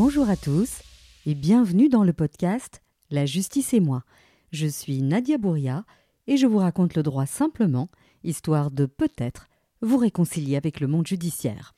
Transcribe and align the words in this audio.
Bonjour 0.00 0.30
à 0.30 0.36
tous 0.36 0.82
et 1.26 1.34
bienvenue 1.34 1.88
dans 1.88 2.04
le 2.04 2.12
podcast 2.12 2.82
La 3.10 3.26
justice 3.26 3.74
et 3.74 3.80
moi. 3.80 4.04
Je 4.52 4.68
suis 4.68 5.02
Nadia 5.02 5.38
Bouria 5.38 5.84
et 6.28 6.36
je 6.36 6.46
vous 6.46 6.58
raconte 6.58 6.94
le 6.94 7.02
droit 7.02 7.26
simplement, 7.26 7.88
histoire 8.22 8.70
de 8.70 8.86
peut-être 8.86 9.48
vous 9.82 9.96
réconcilier 9.96 10.54
avec 10.54 10.78
le 10.78 10.86
monde 10.86 11.08
judiciaire. 11.08 11.74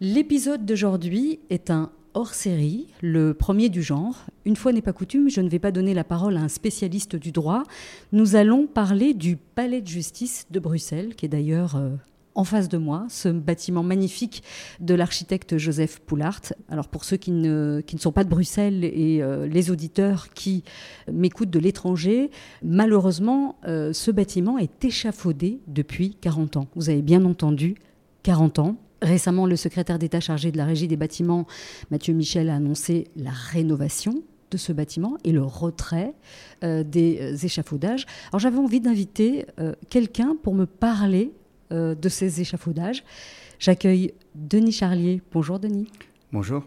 L'épisode 0.00 0.66
d'aujourd'hui 0.66 1.38
est 1.48 1.70
un 1.70 1.92
hors-série, 2.14 2.88
le 3.02 3.34
premier 3.34 3.68
du 3.68 3.84
genre. 3.84 4.26
Une 4.44 4.56
fois 4.56 4.72
n'est 4.72 4.82
pas 4.82 4.92
coutume, 4.92 5.30
je 5.30 5.40
ne 5.40 5.48
vais 5.48 5.60
pas 5.60 5.70
donner 5.70 5.94
la 5.94 6.02
parole 6.02 6.38
à 6.38 6.40
un 6.40 6.48
spécialiste 6.48 7.14
du 7.14 7.30
droit. 7.30 7.62
Nous 8.10 8.34
allons 8.34 8.66
parler 8.66 9.14
du 9.14 9.36
Palais 9.36 9.80
de 9.80 9.86
justice 9.86 10.48
de 10.50 10.58
Bruxelles, 10.58 11.14
qui 11.14 11.26
est 11.26 11.28
d'ailleurs 11.28 11.76
euh, 11.76 11.90
en 12.34 12.44
face 12.44 12.68
de 12.68 12.78
moi, 12.78 13.06
ce 13.08 13.28
bâtiment 13.28 13.82
magnifique 13.82 14.42
de 14.80 14.94
l'architecte 14.94 15.58
Joseph 15.58 16.00
Poulart. 16.00 16.40
Alors 16.68 16.88
pour 16.88 17.04
ceux 17.04 17.16
qui 17.16 17.32
ne, 17.32 17.82
sont 17.98 18.12
pas 18.12 18.24
de 18.24 18.28
Bruxelles 18.28 18.84
et 18.84 19.22
euh, 19.22 19.46
les 19.46 19.70
auditeurs 19.70 20.28
qui 20.30 20.64
m'écoutent 21.10 21.50
de 21.50 21.58
l'étranger, 21.58 22.30
malheureusement, 22.62 23.56
euh, 23.66 23.92
ce 23.92 24.10
bâtiment 24.10 24.58
est 24.58 24.84
échafaudé 24.84 25.60
depuis 25.66 26.14
40 26.20 26.56
ans. 26.56 26.66
Vous 26.76 26.88
avez 26.88 27.02
bien 27.02 27.24
entendu, 27.24 27.74
40 28.22 28.58
ans. 28.60 28.76
Récemment, 29.02 29.46
le 29.46 29.56
secrétaire 29.56 29.98
d'État 29.98 30.20
chargé 30.20 30.52
de 30.52 30.58
la 30.58 30.66
régie 30.66 30.86
des 30.86 30.96
bâtiments, 30.96 31.46
Mathieu 31.90 32.12
Michel, 32.12 32.50
a 32.50 32.56
annoncé 32.56 33.08
la 33.16 33.30
rénovation 33.30 34.22
de 34.50 34.56
ce 34.56 34.72
bâtiment 34.72 35.16
et 35.24 35.32
le 35.32 35.42
retrait 35.42 36.14
euh, 36.64 36.84
des 36.84 37.44
échafaudages. 37.44 38.04
Alors 38.28 38.40
j'avais 38.40 38.58
envie 38.58 38.80
d'inviter 38.80 39.46
quelqu'un 39.88 40.36
pour 40.42 40.54
me 40.54 40.66
parler 40.66 41.32
euh, 41.72 41.94
de 41.94 42.08
ces 42.08 42.40
échafaudages. 42.40 43.04
J'accueille 43.58 44.12
Denis 44.34 44.72
Charlier. 44.72 45.22
Bonjour 45.32 45.58
Denis. 45.58 45.86
Bonjour. 46.32 46.64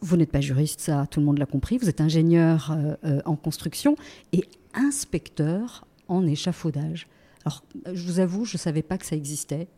Vous 0.00 0.16
n'êtes 0.16 0.30
pas 0.30 0.40
juriste, 0.40 0.80
ça 0.80 1.06
tout 1.10 1.20
le 1.20 1.26
monde 1.26 1.38
l'a 1.38 1.46
compris. 1.46 1.78
Vous 1.78 1.88
êtes 1.88 2.00
ingénieur 2.00 2.70
euh, 2.70 2.94
euh, 3.04 3.20
en 3.24 3.36
construction 3.36 3.96
et 4.32 4.44
inspecteur 4.74 5.86
en 6.08 6.26
échafaudage. 6.26 7.06
Alors, 7.44 7.64
je 7.92 8.06
vous 8.06 8.20
avoue, 8.20 8.44
je 8.44 8.56
ne 8.56 8.58
savais 8.58 8.82
pas 8.82 8.98
que 8.98 9.06
ça 9.06 9.16
existait, 9.16 9.68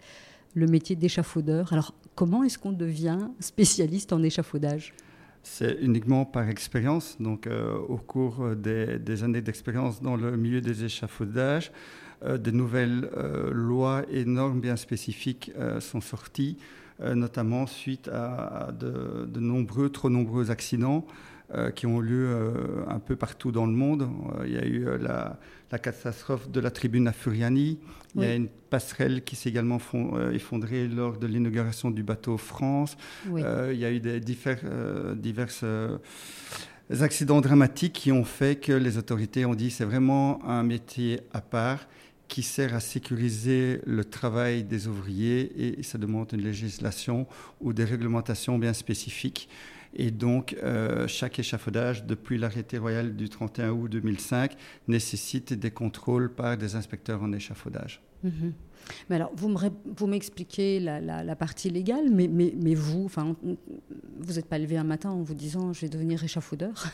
le 0.54 0.66
métier 0.66 0.96
d'échafaudeur. 0.96 1.72
Alors, 1.72 1.94
comment 2.14 2.42
est-ce 2.42 2.58
qu'on 2.58 2.72
devient 2.72 3.28
spécialiste 3.40 4.12
en 4.12 4.22
échafaudage? 4.22 4.94
C'est 5.42 5.78
uniquement 5.80 6.24
par 6.24 6.48
expérience. 6.48 7.16
Donc, 7.20 7.48
au 7.88 7.96
cours 7.98 8.56
des, 8.56 8.98
des 8.98 9.22
années 9.22 9.42
d'expérience 9.42 10.02
dans 10.02 10.16
le 10.16 10.36
milieu 10.36 10.60
des 10.60 10.84
échafaudages, 10.84 11.70
de 12.24 12.50
nouvelles 12.50 13.10
euh, 13.16 13.50
lois 13.52 14.02
et 14.10 14.24
normes 14.24 14.60
bien 14.60 14.76
spécifiques 14.76 15.52
euh, 15.58 15.80
sont 15.80 16.00
sorties, 16.00 16.56
notamment 16.98 17.66
suite 17.66 18.08
à, 18.08 18.70
de, 18.72 19.38
nombreux, 19.38 19.90
trop 19.90 20.08
nombreux 20.08 20.50
accidents 20.50 21.06
qui 21.74 21.84
ont 21.84 22.00
lieu 22.00 22.54
un 22.88 22.98
peu 22.98 23.16
partout 23.16 23.52
dans 23.52 23.66
le 23.66 23.72
monde. 23.72 24.08
il 24.46 24.52
y 24.52 24.56
a 24.56 24.64
eu 24.64 24.86
la, 24.98 25.38
catastrophe 25.78 26.50
de 26.50 26.58
la 26.58 26.70
tribune 26.70 27.06
à 27.06 27.12
Furiani. 27.12 27.78
Il 28.14 28.22
y 28.22 28.24
a 28.24 28.34
une 28.34 28.48
passerelle 28.48 29.24
qui 29.24 29.36
s'est 29.36 29.50
également 29.50 29.78
effondrée 30.32 30.88
lors 30.88 31.18
de 31.18 31.26
l'inauguration 31.26 31.90
du 31.90 32.02
bateau 32.02 32.38
France. 32.38 32.96
il 33.26 33.76
y 33.78 33.84
a 33.84 33.92
eu 33.92 34.00
des 34.00 34.18
divers, 34.18 34.64
diverses 35.16 35.66
accidents 37.00 37.40
dramatiques 37.40 37.92
qui 37.92 38.12
ont 38.12 38.24
fait 38.24 38.56
que 38.56 38.72
les 38.72 38.98
autorités 38.98 39.44
ont 39.44 39.54
dit 39.54 39.70
c'est 39.70 39.84
vraiment 39.84 40.44
un 40.44 40.62
métier 40.62 41.20
à 41.32 41.40
part 41.40 41.88
qui 42.28 42.42
sert 42.42 42.74
à 42.74 42.80
sécuriser 42.80 43.80
le 43.86 44.04
travail 44.04 44.64
des 44.64 44.88
ouvriers 44.88 45.78
et 45.78 45.82
ça 45.82 45.98
demande 45.98 46.32
une 46.32 46.42
législation 46.42 47.26
ou 47.60 47.72
des 47.72 47.84
réglementations 47.84 48.58
bien 48.58 48.72
spécifiques. 48.72 49.48
Et 49.94 50.10
donc, 50.10 50.54
euh, 50.62 51.08
chaque 51.08 51.38
échafaudage, 51.38 52.04
depuis 52.04 52.36
l'arrêté 52.36 52.76
royal 52.76 53.16
du 53.16 53.28
31 53.30 53.70
août 53.70 53.88
2005, 53.90 54.54
nécessite 54.88 55.54
des 55.54 55.70
contrôles 55.70 56.34
par 56.34 56.56
des 56.58 56.74
inspecteurs 56.74 57.22
en 57.22 57.32
échafaudage. 57.32 58.02
Mhm. 58.22 58.52
Mais 59.08 59.16
alors, 59.16 59.32
vous 59.34 60.06
m'expliquez 60.06 60.80
la, 60.80 61.00
la, 61.00 61.36
partie 61.36 61.70
légale, 61.70 62.10
mais, 62.10 62.28
mais, 62.28 62.54
mais 62.60 62.74
vous, 62.74 63.04
enfin, 63.04 63.36
vous 63.42 64.34
n'êtes 64.34 64.46
pas 64.46 64.58
levé 64.58 64.76
un 64.76 64.84
matin 64.84 65.10
en 65.10 65.22
vous 65.22 65.34
disant 65.34 65.72
je 65.72 65.82
vais 65.82 65.88
devenir 65.88 66.22
échafaudeur. 66.22 66.86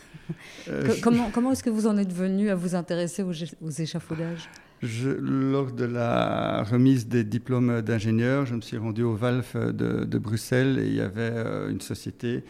Euh, 0.69 0.95
comment, 1.03 1.31
comment 1.33 1.53
est-ce 1.53 1.63
que 1.63 1.71
vous 1.71 1.87
en 1.87 1.97
êtes 1.99 2.13
venu 2.13 2.51
à 2.51 2.55
vous 2.55 2.75
intéresser 2.75 3.23
aux, 3.23 3.33
aux 3.61 3.71
échafaudages? 3.71 4.49
Lors 4.83 5.71
de 5.71 5.85
la 5.85 6.65
remise 6.65 7.07
des 7.07 7.23
diplômes 7.23 7.83
d'ingénieur, 7.83 8.47
je 8.47 8.57
me 8.57 8.61
suis 8.61 8.77
rendu 8.77 9.05
au 9.05 9.15
VALF 9.15 9.57
de, 9.57 10.19
Bruxelles 10.19 10.81
et 10.81 10.89
il 10.89 10.95
y 10.95 11.01
avait 11.01 11.21
euh, 11.21 11.71
une 11.71 11.81
société 11.81 12.43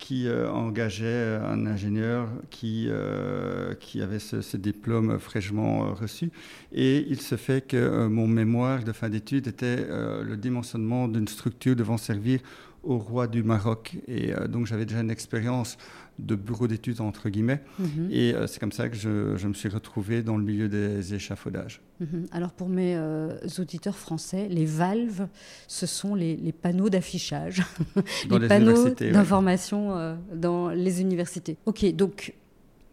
qui 0.00 0.26
euh, 0.26 0.50
engageait 0.50 1.38
un 1.44 1.66
ingénieur 1.66 2.28
qui, 2.50 2.86
euh, 2.88 3.74
qui 3.74 4.02
avait 4.02 4.18
ce, 4.18 4.56
diplôme 4.56 5.18
fraîchement 5.18 5.94
reçu. 5.94 6.30
Et 6.72 7.06
il 7.08 7.20
se 7.20 7.36
fait 7.36 7.66
que 7.66 8.06
mon 8.08 8.26
mémoire 8.26 8.82
de 8.82 8.92
fin 8.92 9.08
d'études 9.08 9.46
était 9.46 9.86
le 9.86 10.36
dimensionnement 10.36 11.06
d'une 11.06 11.28
structure 11.28 11.76
devant 11.76 11.96
servir 11.96 12.40
au 12.82 12.98
roi 12.98 13.26
du 13.26 13.42
Maroc. 13.42 13.96
Et 14.08 14.32
donc 14.48 14.66
j'avais 14.66 14.86
déjà 14.86 15.00
une 15.00 15.10
expérience 15.10 15.76
de 16.20 16.34
bureau 16.34 16.66
d'études, 16.66 17.00
entre 17.00 17.28
guillemets. 17.28 17.62
Mhm. 17.78 18.08
Et 18.10 18.34
euh, 18.34 18.46
c'est 18.46 18.60
comme 18.60 18.72
ça 18.72 18.88
que 18.88 18.96
je, 18.96 19.46
me 19.46 19.54
suis 19.54 19.68
retrouvé 19.68 20.22
dans 20.22 20.36
le 20.36 20.44
milieu 20.44 20.68
des 20.68 21.14
échafaudages. 21.14 21.80
Mhm. 22.00 22.26
Alors 22.32 22.52
pour 22.52 22.68
mes 22.68 22.94
euh, 22.96 23.36
auditeurs 23.58 23.96
français, 23.96 24.48
les 24.48 24.64
valves, 24.64 25.26
ce 25.66 25.86
sont 25.86 26.14
les, 26.14 26.36
panneaux 26.52 26.90
d'affichage, 26.90 27.62
les, 28.30 28.48
panneaux 28.48 28.90
d'information 28.90 29.96
euh, 29.96 30.14
dans 30.34 30.68
les 30.68 31.00
universités. 31.00 31.56
Ok, 31.66 31.84
donc 31.94 32.34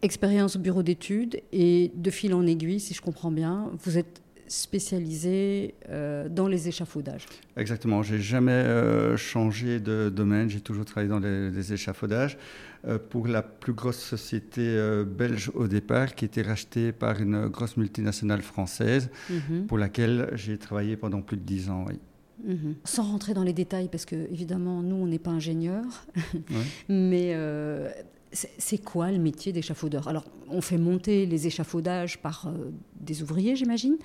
expérience 0.02 0.56
au 0.56 0.60
bureau 0.60 0.82
d'études 0.82 1.40
et 1.52 1.90
de 1.94 2.10
fil 2.10 2.32
en 2.34 2.46
aiguille, 2.46 2.80
si 2.80 2.94
je 2.94 3.00
comprends 3.00 3.32
bien, 3.32 3.70
vous 3.84 3.98
êtes 3.98 4.22
spécialisé 4.48 5.74
dans 6.30 6.48
les 6.48 6.68
échafaudages. 6.68 7.26
Exactement, 7.56 8.02
j'ai 8.02 8.20
jamais 8.20 8.64
changé 9.16 9.78
de 9.80 10.08
domaine, 10.08 10.50
j'ai 10.50 10.60
toujours 10.60 10.84
travaillé 10.84 11.08
dans 11.08 11.20
les 11.20 11.72
échafaudages. 11.72 12.36
Euh, 12.86 12.96
pour 12.96 13.26
la 13.26 13.42
plus 13.42 13.72
grosse 13.72 13.98
société 13.98 14.60
euh, 14.60 15.04
belge 15.04 15.50
au 15.54 15.66
départ, 15.66 16.14
qui 16.14 16.24
était 16.24 16.42
rachetée 16.42 16.92
par 16.92 17.20
une 17.20 17.48
grosse 17.48 17.76
multinationale 17.76 18.40
française, 18.40 19.10
mhm. 19.28 19.66
pour 19.66 19.78
laquelle 19.78 20.30
j'ai 20.34 20.58
travaillé 20.58 20.96
pendant 20.96 21.20
plus 21.20 21.36
de 21.36 21.42
dix 21.42 21.70
ans. 21.70 21.86
Oui. 21.88 21.98
Mhm. 22.44 22.76
Sans 22.84 23.02
rentrer 23.02 23.34
dans 23.34 23.42
les 23.42 23.52
détails, 23.52 23.88
parce 23.88 24.04
que 24.04 24.14
évidemment, 24.14 24.80
nous, 24.82 24.94
on 24.94 25.06
n'est 25.08 25.18
pas 25.18 25.32
ingénieurs, 25.32 26.06
mais 26.88 27.32
euh, 27.34 27.90
c'est 28.32 28.78
quoi 28.78 29.10
le 29.10 29.18
métier 29.18 29.52
d'échafaudeur? 29.52 30.08
Alors, 30.08 30.24
on 30.50 30.60
fait 30.60 30.78
monter 30.78 31.26
les 31.26 31.46
échafaudages 31.46 32.18
par 32.18 32.52
des 33.00 33.22
ouvriers, 33.22 33.56
j'imagine, 33.56 33.96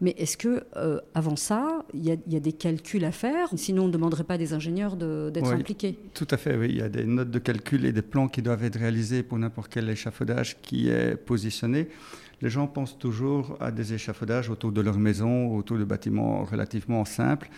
mais 0.00 0.14
est-ce 0.18 0.36
que 0.36 0.64
euh, 0.76 1.00
avant 1.14 1.36
ça, 1.36 1.84
il 1.94 2.04
y, 2.04 2.10
a 2.10 2.40
des 2.40 2.52
calculs 2.52 3.04
à 3.04 3.12
faire? 3.12 3.48
Sinon, 3.56 3.84
on 3.84 3.86
ne 3.86 3.92
demanderait 3.92 4.24
pas 4.24 4.36
des 4.36 4.52
ingénieurs 4.52 4.96
d'être 4.96 5.50
impliqués. 5.50 5.98
Tout 6.12 6.28
à 6.30 6.36
fait, 6.36 6.56
oui. 6.56 6.68
Il 6.70 6.76
y 6.76 6.82
a 6.82 6.88
des 6.88 7.04
notes 7.04 7.30
de 7.30 7.38
calcul 7.38 7.86
et 7.86 7.92
des 7.92 8.02
plans 8.02 8.28
qui 8.28 8.42
doivent 8.42 8.64
être 8.64 8.78
réalisés 8.78 9.22
pour 9.22 9.38
n'importe 9.38 9.72
quel 9.72 9.88
échafaudage 9.88 10.58
qui 10.60 10.88
est 10.88 11.16
positionné. 11.16 11.88
Les 12.42 12.50
gens 12.50 12.66
pensent 12.66 12.98
toujours 12.98 13.56
à 13.60 13.70
des 13.70 13.94
échafaudages 13.94 14.50
autour 14.50 14.72
de 14.72 14.80
leur 14.80 14.98
maison, 14.98 15.54
autour 15.56 15.78
de 15.78 15.84
bâtiments 15.84 16.44
relativement 16.44 17.04
simples. 17.04 17.48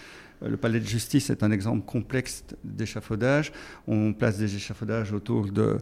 Euh, 0.43 0.49
le 0.49 0.57
palais 0.57 0.81
de 0.81 0.87
justice 0.87 1.31
est 1.31 1.43
un 1.43 1.51
exemple 1.51 1.85
complexe 1.85 2.45
d'échafaudage. 2.65 3.53
On 3.87 4.13
place 4.13 4.39
des 4.39 4.55
échafaudages 4.55 5.13
autour 5.13 5.49
de, 5.51 5.79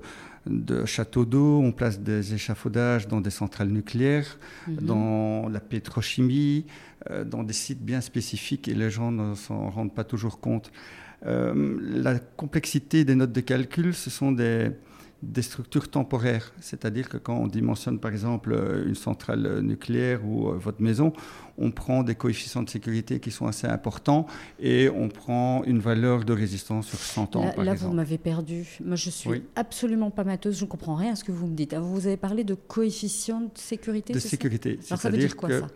châteaux 0.86 1.24
d'eau, 1.24 1.60
on 1.62 1.72
place 1.72 2.00
des 2.00 2.34
échafaudages 2.34 3.08
dans 3.08 3.20
des 3.20 3.30
centrales 3.30 3.68
nucléaires, 3.68 4.38
mhm. 4.66 4.76
dans 4.76 5.48
la 5.48 5.60
pétrochimie, 5.60 6.64
euh, 7.10 7.24
dans 7.24 7.42
des 7.42 7.52
sites 7.52 7.84
bien 7.84 8.00
spécifiques 8.00 8.68
et 8.68 8.74
les 8.74 8.90
gens 8.90 9.12
ne 9.12 9.34
s'en 9.34 9.68
rendent 9.68 9.94
pas 9.94 10.04
toujours 10.04 10.40
compte. 10.40 10.72
Euh, 11.26 11.78
la 11.80 12.18
complexité 12.18 13.04
des 13.04 13.14
notes 13.14 13.32
de 13.32 13.40
calcul, 13.40 13.94
ce 13.94 14.10
sont 14.10 14.32
des, 14.32 14.70
des 15.22 15.42
structures 15.42 15.88
temporaires. 15.88 16.52
C'est-à-dire 16.60 17.08
que 17.08 17.16
quand 17.16 17.36
on 17.36 17.46
dimensionne 17.46 17.98
par 17.98 18.10
exemple 18.10 18.54
une 18.86 18.94
centrale 18.94 19.60
nucléaire 19.60 20.24
ou 20.24 20.48
euh, 20.48 20.56
votre 20.56 20.82
maison, 20.82 21.12
on 21.58 21.70
prend 21.70 22.02
des 22.02 22.14
coefficients 22.14 22.62
de 22.62 22.68
sécurité 22.68 23.18
qui 23.18 23.30
sont 23.30 23.46
assez 23.46 23.66
importants 23.66 24.26
et 24.60 24.90
on 24.90 25.08
prend 25.08 25.64
une 25.64 25.78
valeur 25.78 26.24
de 26.24 26.32
résistance 26.32 26.86
sur 26.86 26.98
100 26.98 27.36
ans. 27.36 27.44
Là, 27.44 27.52
par 27.52 27.64
là 27.64 27.74
vous 27.74 27.92
m'avez 27.92 28.18
perdu. 28.18 28.78
Moi, 28.84 28.96
je 28.96 29.10
suis 29.10 29.42
absolument 29.54 30.10
pas 30.10 30.24
mateuse, 30.24 30.58
je 30.58 30.64
ne 30.64 30.70
comprends 30.70 30.96
rien 30.96 31.12
à 31.12 31.16
ce 31.16 31.24
que 31.24 31.32
vous 31.32 31.46
me 31.46 31.54
dites. 31.54 31.74
vous 31.74 32.06
avez 32.06 32.18
parlé 32.18 32.44
de 32.44 32.54
coefficients 32.54 33.40
de 33.40 33.50
sécurité 33.54 34.12
De 34.12 34.18
sécurité. 34.18 34.78
Alors 34.90 35.00
ça 35.00 35.10
veut 35.10 35.18
dire 35.18 35.36
quoi 35.36 35.48
ça 35.50 35.68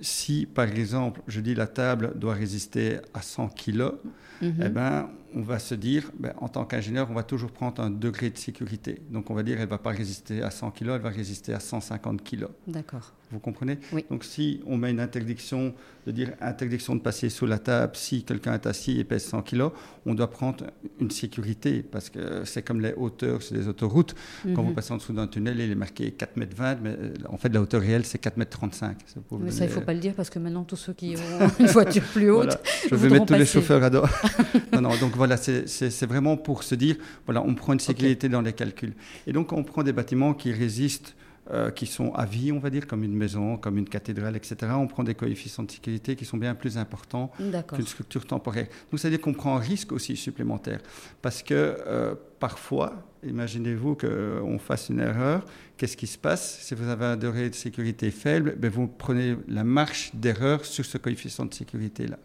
si, 0.00 0.46
par 0.46 0.68
exemple, 0.68 1.20
je 1.28 1.40
dis 1.40 1.54
la 1.54 1.66
table 1.66 2.12
doit 2.16 2.34
résister 2.34 2.98
à 3.12 3.22
100 3.22 3.48
kg, 3.48 3.92
mhm. 4.40 4.54
eh 4.64 4.68
ben, 4.68 5.10
on 5.34 5.42
va 5.42 5.58
se 5.58 5.74
dire, 5.74 6.10
ben, 6.18 6.32
en 6.38 6.48
tant 6.48 6.64
qu'ingénieur, 6.64 7.08
on 7.10 7.14
va 7.14 7.22
toujours 7.22 7.50
prendre 7.52 7.82
un 7.82 7.90
degré 7.90 8.30
de 8.30 8.38
sécurité. 8.38 9.00
Donc 9.10 9.30
on 9.30 9.34
va 9.34 9.42
dire, 9.42 9.56
elle 9.58 9.64
ne 9.66 9.70
va 9.70 9.78
pas 9.78 9.90
résister 9.90 10.42
à 10.42 10.50
100 10.50 10.70
kg, 10.72 10.88
elle 10.94 11.00
va 11.00 11.08
résister 11.10 11.52
à 11.54 11.60
150 11.60 12.22
kg. 12.22 12.46
D'accord. 12.66 13.12
Vous 13.32 13.38
comprenez? 13.38 13.78
Oui. 13.92 14.04
Donc 14.10 14.24
si 14.24 14.60
on 14.66 14.76
met 14.76 14.90
une 14.90 14.98
interdiction, 14.98 15.72
de 16.06 16.10
dire 16.12 16.32
interdiction 16.40 16.96
de 16.96 17.00
passer 17.00 17.28
sous 17.28 17.46
la 17.46 17.58
table 17.60 17.92
si 17.94 18.24
quelqu'un 18.24 18.54
est 18.54 18.66
assis 18.66 18.98
et 18.98 19.04
pèse 19.04 19.24
100 19.24 19.42
kg, 19.42 19.68
on 20.04 20.14
doit 20.14 20.30
prendre 20.30 20.64
une 20.98 21.10
sécurité 21.12 21.82
parce 21.82 22.10
que 22.10 22.44
c'est 22.44 22.62
comme 22.62 22.80
les 22.80 22.92
hauteurs 22.94 23.40
sur 23.42 23.54
les 23.54 23.68
autoroutes. 23.68 24.14
Quand 24.54 24.62
vous 24.62 24.70
Mhm. 24.70 24.74
passez 24.74 24.92
en 24.92 24.96
dessous 24.96 25.12
d'un 25.12 25.28
tunnel, 25.28 25.60
il 25.60 25.70
est 25.70 25.74
marqué 25.76 26.10
4,20 26.10 26.72
m, 26.72 26.78
mais 26.82 26.90
euh, 26.98 27.12
en 27.28 27.36
fait 27.36 27.50
la 27.50 27.60
hauteur 27.60 27.82
réelle 27.82 28.04
c'est 28.04 28.18
4,35 28.20 28.84
m. 29.16 29.22
Mais 29.40 29.50
ça, 29.52 29.64
il 29.64 29.68
ne 29.68 29.72
faut 29.74 29.80
pas 29.80 29.94
le 29.94 30.00
dire 30.00 30.14
parce 30.14 30.30
que 30.30 30.38
maintenant, 30.40 30.64
tous 30.64 30.76
ceux 30.76 30.92
qui 30.94 31.14
ont 31.40 31.50
une 31.60 31.66
voiture 31.66 32.02
plus 32.02 32.30
haute, 32.30 32.46
Voilà, 32.46 32.60
je 32.90 32.94
vais 32.96 33.10
mettre 33.10 33.26
tous 33.26 33.34
les 33.34 33.46
chauffeurs 33.46 33.84
à 33.84 33.90
dos. 33.90 34.02
non, 34.72 34.80
non, 34.80 34.96
donc 34.96 35.14
voilà, 35.20 35.36
c'est- 35.36 36.06
vraiment 36.06 36.36
pour 36.38 36.62
se 36.62 36.74
dire, 36.74 36.96
voilà, 37.26 37.42
on 37.42 37.54
prend 37.54 37.72
une 37.74 37.80
sécurité 37.90 38.28
dans 38.30 38.40
les 38.40 38.54
calculs. 38.54 38.94
Et 39.26 39.32
donc 39.32 39.52
on 39.52 39.62
prend 39.62 39.82
des 39.82 39.92
bâtiments 39.92 40.32
qui 40.34 40.50
résistent, 40.50 41.14
euh, 41.50 41.70
qui 41.70 41.86
sont 41.86 42.10
à 42.14 42.24
vie, 42.24 42.52
on 42.52 42.58
va 42.58 42.70
dire, 42.70 42.86
comme 42.86 43.02
une 43.04 43.14
maison, 43.24 43.58
comme 43.58 43.76
une 43.76 43.88
cathédrale, 43.96 44.34
etc. 44.36 44.54
On 44.76 44.86
prend 44.86 45.02
des 45.04 45.14
coefficients 45.14 45.64
de 45.64 45.70
sécurité 45.70 46.16
qui 46.16 46.24
sont 46.24 46.38
bien 46.38 46.54
plus 46.54 46.78
importants 46.78 47.30
qu'une 47.76 47.86
structure 47.86 48.24
temporaire. 48.24 48.68
Donc, 48.90 48.98
c'est-à-dire 49.00 49.20
qu'on 49.20 49.34
prend 49.34 49.56
un 49.56 49.60
risque 49.60 49.90
aussi 49.92 50.16
supplémentaire. 50.16 50.80
Parce 51.20 51.42
que 51.42 51.54
euh, 51.54 52.14
parfois, 52.38 52.88
imaginez-vous 53.24 53.96
qu'on 53.96 54.58
fasse 54.58 54.88
une 54.88 55.00
erreur, 55.00 55.44
qu'est-ce 55.76 55.96
qui 55.96 56.06
se 56.06 56.18
passe? 56.18 56.60
Si 56.62 56.74
vous 56.74 56.88
avez 56.88 57.04
un 57.04 57.16
degré 57.16 57.50
de 57.50 57.54
sécurité 57.54 58.10
faible, 58.10 58.54
ben, 58.56 58.70
vous 58.70 58.86
prenez 58.86 59.36
la 59.48 59.64
marche 59.64 60.14
d'erreur 60.14 60.64
sur 60.64 60.84
ce 60.86 60.98
coefficient 60.98 61.46
de 61.46 61.52
sécurité-là. 61.54 62.18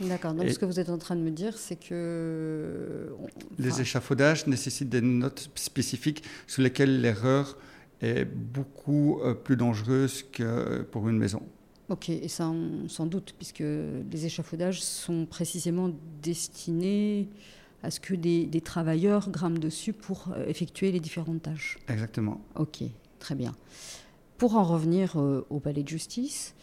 D'accord. 0.00 0.34
Donc, 0.34 0.46
Et- 0.46 0.52
ce 0.52 0.58
que 0.58 0.64
vous 0.66 0.78
êtes 0.78 0.90
en 0.90 0.98
train 0.98 1.16
de 1.16 1.20
me 1.22 1.30
dire, 1.30 1.56
c'est 1.56 1.76
que. 1.76 3.08
on- 3.20 3.26
Les 3.62 3.80
échafaudages 3.80 4.46
nécessitent 4.46 4.88
des 4.90 5.00
notes 5.00 5.50
spécifiques 5.54 6.22
sur 6.46 6.62
lesquelles 6.62 7.00
l'erreur 7.00 7.56
est 8.02 8.24
beaucoup 8.26 9.20
euh, 9.22 9.34
plus 9.34 9.56
dangereuse 9.56 10.22
que 10.30 10.82
pour 10.82 11.08
une 11.08 11.16
maison. 11.18 11.42
Ok, 11.88 12.08
et 12.10 12.28
ça, 12.28 12.48
on 12.48 12.88
s'en 12.88 13.06
doute, 13.06 13.34
puisque 13.38 13.60
les 13.60 14.26
échafaudages 14.26 14.82
sont 14.82 15.24
précisément 15.24 15.90
destinés 16.22 17.28
à 17.82 17.90
ce 17.90 18.00
que 18.00 18.14
des, 18.14 18.44
des 18.46 18.60
travailleurs 18.60 19.30
grimpent 19.30 19.60
dessus 19.60 19.92
pour 19.92 20.28
euh, 20.36 20.46
effectuer 20.48 20.90
les 20.90 20.98
différentes 21.00 21.42
tâches. 21.42 21.78
Exactement. 21.88 22.40
Ok, 22.56 22.82
très 23.20 23.34
bien. 23.36 23.54
Pour 24.36 24.56
en 24.56 24.64
revenir 24.64 25.18
euh, 25.18 25.46
au 25.48 25.60
palais 25.60 25.82
de 25.84 25.88
justice, 25.88 26.54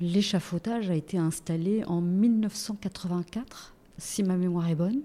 l'échafaudage 0.00 0.90
a 0.90 0.94
été 0.94 1.18
installé 1.18 1.84
en 1.86 2.00
1984, 2.00 3.74
si 3.98 4.22
ma 4.22 4.36
mémoire 4.36 4.68
est 4.68 4.74
bonne. 4.74 5.02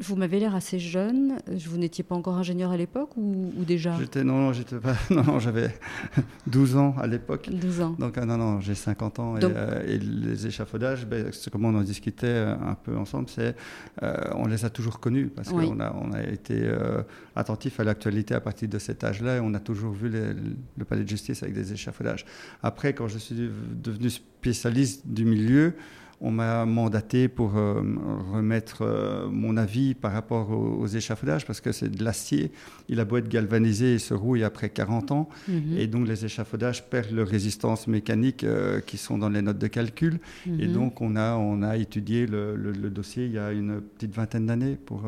Vous 0.00 0.14
m'avez 0.14 0.38
l'air 0.38 0.54
assez 0.54 0.78
jeune. 0.78 1.38
Vous 1.66 1.76
n'étiez 1.76 2.04
pas 2.04 2.14
encore 2.14 2.34
ingénieur 2.36 2.70
à 2.70 2.76
l'époque 2.76 3.16
ou, 3.16 3.52
ou 3.58 3.64
déjà 3.64 3.96
J'étais 3.98 4.22
non, 4.22 4.36
non, 4.36 4.52
j'étais 4.52 4.76
pas, 4.76 4.94
non, 5.10 5.24
non, 5.24 5.38
j'avais 5.40 5.74
12 6.46 6.76
ans 6.76 6.94
à 6.98 7.06
l'époque. 7.08 7.48
12 7.50 7.80
ans. 7.80 7.96
Donc, 7.98 8.16
euh, 8.16 8.24
non, 8.24 8.36
non, 8.36 8.60
j'ai 8.60 8.76
50 8.76 9.18
ans. 9.18 9.36
Et, 9.36 9.40
Donc- 9.40 9.52
euh, 9.56 9.82
et 9.86 9.98
les 9.98 10.46
échafaudages, 10.46 11.04
ben, 11.04 11.30
c'est 11.32 11.50
comme 11.50 11.64
on 11.64 11.74
en 11.74 11.82
discutait 11.82 12.26
euh, 12.28 12.54
un 12.54 12.74
peu 12.74 12.96
ensemble, 12.96 13.28
c'est 13.28 13.56
euh, 14.04 14.14
on 14.36 14.46
les 14.46 14.64
a 14.64 14.70
toujours 14.70 15.00
connus 15.00 15.28
parce 15.34 15.50
Oui. 15.50 15.66
qu'on 15.68 15.80
a, 15.80 15.92
on 16.00 16.12
a 16.12 16.22
été 16.22 16.54
euh, 16.62 17.02
attentif 17.34 17.80
à 17.80 17.84
l'actualité 17.84 18.34
à 18.34 18.40
partir 18.40 18.68
de 18.68 18.78
cet 18.78 19.02
âge-là 19.02 19.38
et 19.38 19.40
on 19.40 19.52
a 19.54 19.60
toujours 19.60 19.92
vu 19.92 20.08
les- 20.08 20.32
le 20.76 20.84
palais 20.84 21.02
de 21.02 21.08
justice 21.08 21.42
avec 21.42 21.54
des 21.56 21.72
échafaudages. 21.72 22.24
Après, 22.62 22.92
quand 22.94 23.08
je 23.08 23.18
suis 23.18 23.34
devenu 23.82 24.10
spécialiste 24.10 25.08
du 25.08 25.24
milieu, 25.24 25.74
on 26.20 26.30
m'a 26.32 26.64
mandaté 26.66 27.28
pour 27.28 27.56
euh, 27.56 27.80
remettre 28.32 28.82
euh, 28.82 29.28
mon 29.30 29.56
avis 29.56 29.94
par 29.94 30.12
rapport 30.12 30.50
aux, 30.50 30.80
aux 30.82 30.86
échafaudages 30.86 31.46
parce 31.46 31.60
que 31.60 31.70
c'est 31.72 31.88
de 31.88 32.02
l'acier. 32.02 32.50
Il 32.88 32.98
a 33.00 33.04
beau 33.04 33.18
être 33.18 33.28
galvanisé 33.28 33.94
et 33.94 33.98
se 33.98 34.14
rouille 34.14 34.42
après 34.42 34.68
40 34.70 35.12
ans. 35.12 35.28
Mhm, 35.46 35.76
Et 35.78 35.86
donc 35.86 36.08
les 36.08 36.24
échafaudages 36.24 36.84
perdent 36.90 37.12
leur 37.12 37.28
résistance 37.28 37.86
mécanique 37.86 38.42
euh, 38.44 38.80
qui 38.80 38.96
sont 38.96 39.16
dans 39.18 39.28
les 39.28 39.42
notes 39.42 39.58
de 39.58 39.68
calcul. 39.68 40.18
Et 40.46 40.66
mhm. 40.66 40.72
donc 40.72 41.00
on 41.00 41.14
a, 41.14 41.36
on 41.36 41.62
a 41.62 41.76
étudié 41.76 42.26
le, 42.26 42.56
le- 42.56 42.72
le 42.72 42.90
dossier 42.90 43.26
il 43.26 43.32
y 43.32 43.38
a 43.38 43.52
une 43.52 43.80
petite 43.80 44.14
vingtaine 44.14 44.46
d'années 44.46 44.76
pour, 44.76 45.02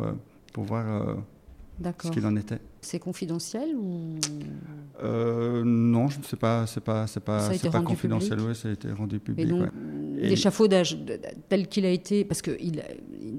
pour 0.52 0.64
voir 0.64 1.16
ce 1.80 1.84
D'accord. 1.84 2.10
qu'il 2.10 2.26
en 2.26 2.36
était. 2.36 2.58
C'est 2.82 2.98
confidentiel 2.98 3.74
ou? 3.74 4.16
Euh, 5.02 5.62
non, 5.64 6.08
je 6.08 6.18
ne 6.18 6.24
sais 6.24 6.36
pas, 6.36 6.66
c'est 6.66 6.82
pas, 6.82 7.06
c'est 7.06 7.20
pas, 7.20 7.50
c'est 7.54 7.70
pas 7.70 7.80
confidentiel. 7.80 8.36
public? 8.38 8.48
Oui, 8.48 8.54
ça 8.54 8.68
a 8.68 8.72
été 8.72 8.90
rendu 8.92 9.16
Et 9.16 9.18
public. 9.18 9.48
donc, 9.48 9.60
ouais. 9.62 9.68
Et- 10.18 10.28
l'échafaudage 10.28 10.98
tel 11.48 11.68
qu'il 11.68 11.86
a 11.86 11.90
été, 11.90 12.24
parce 12.24 12.42
que 12.42 12.50
il, 12.60 12.82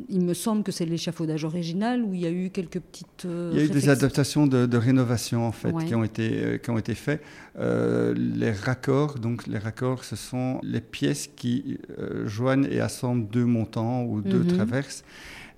il 0.09 0.21
me 0.25 0.33
semble 0.33 0.63
que 0.63 0.71
c'est 0.71 0.85
l'échafaudage 0.85 1.43
original 1.45 2.03
où 2.03 2.13
il 2.15 2.21
y 2.21 2.25
a 2.25 2.31
eu 2.31 2.49
quelques 2.49 2.79
petites. 2.79 3.25
euh, 3.25 3.51
Il 3.53 3.59
y 3.59 3.61
a 3.61 3.65
eu 3.65 3.69
des 3.69 3.89
adaptations 3.89 4.47
de, 4.47 4.65
de 4.65 4.77
rénovation 4.77 5.45
en 5.45 5.51
fait 5.51 5.71
Ouais. 5.71 5.85
qui 5.85 5.93
ont 5.93 6.03
été 6.03 6.43
euh, 6.43 6.57
qui 6.57 6.69
ont 6.71 6.77
été 6.79 6.95
faits. 6.95 7.21
Euh, 7.59 8.13
les 8.15 8.51
raccords, 8.51 9.19
donc 9.19 9.45
les 9.45 9.59
raccords, 9.59 10.03
ce 10.03 10.15
sont 10.15 10.59
les 10.63 10.81
pièces 10.81 11.27
qui 11.35 11.77
joignent 12.25 12.67
et 12.71 12.79
assemblent 12.79 13.27
deux 13.27 13.45
montants 13.45 14.03
ou 14.03 14.21
deux 14.21 14.39
Mhm. 14.43 14.47
traverses. 14.47 15.03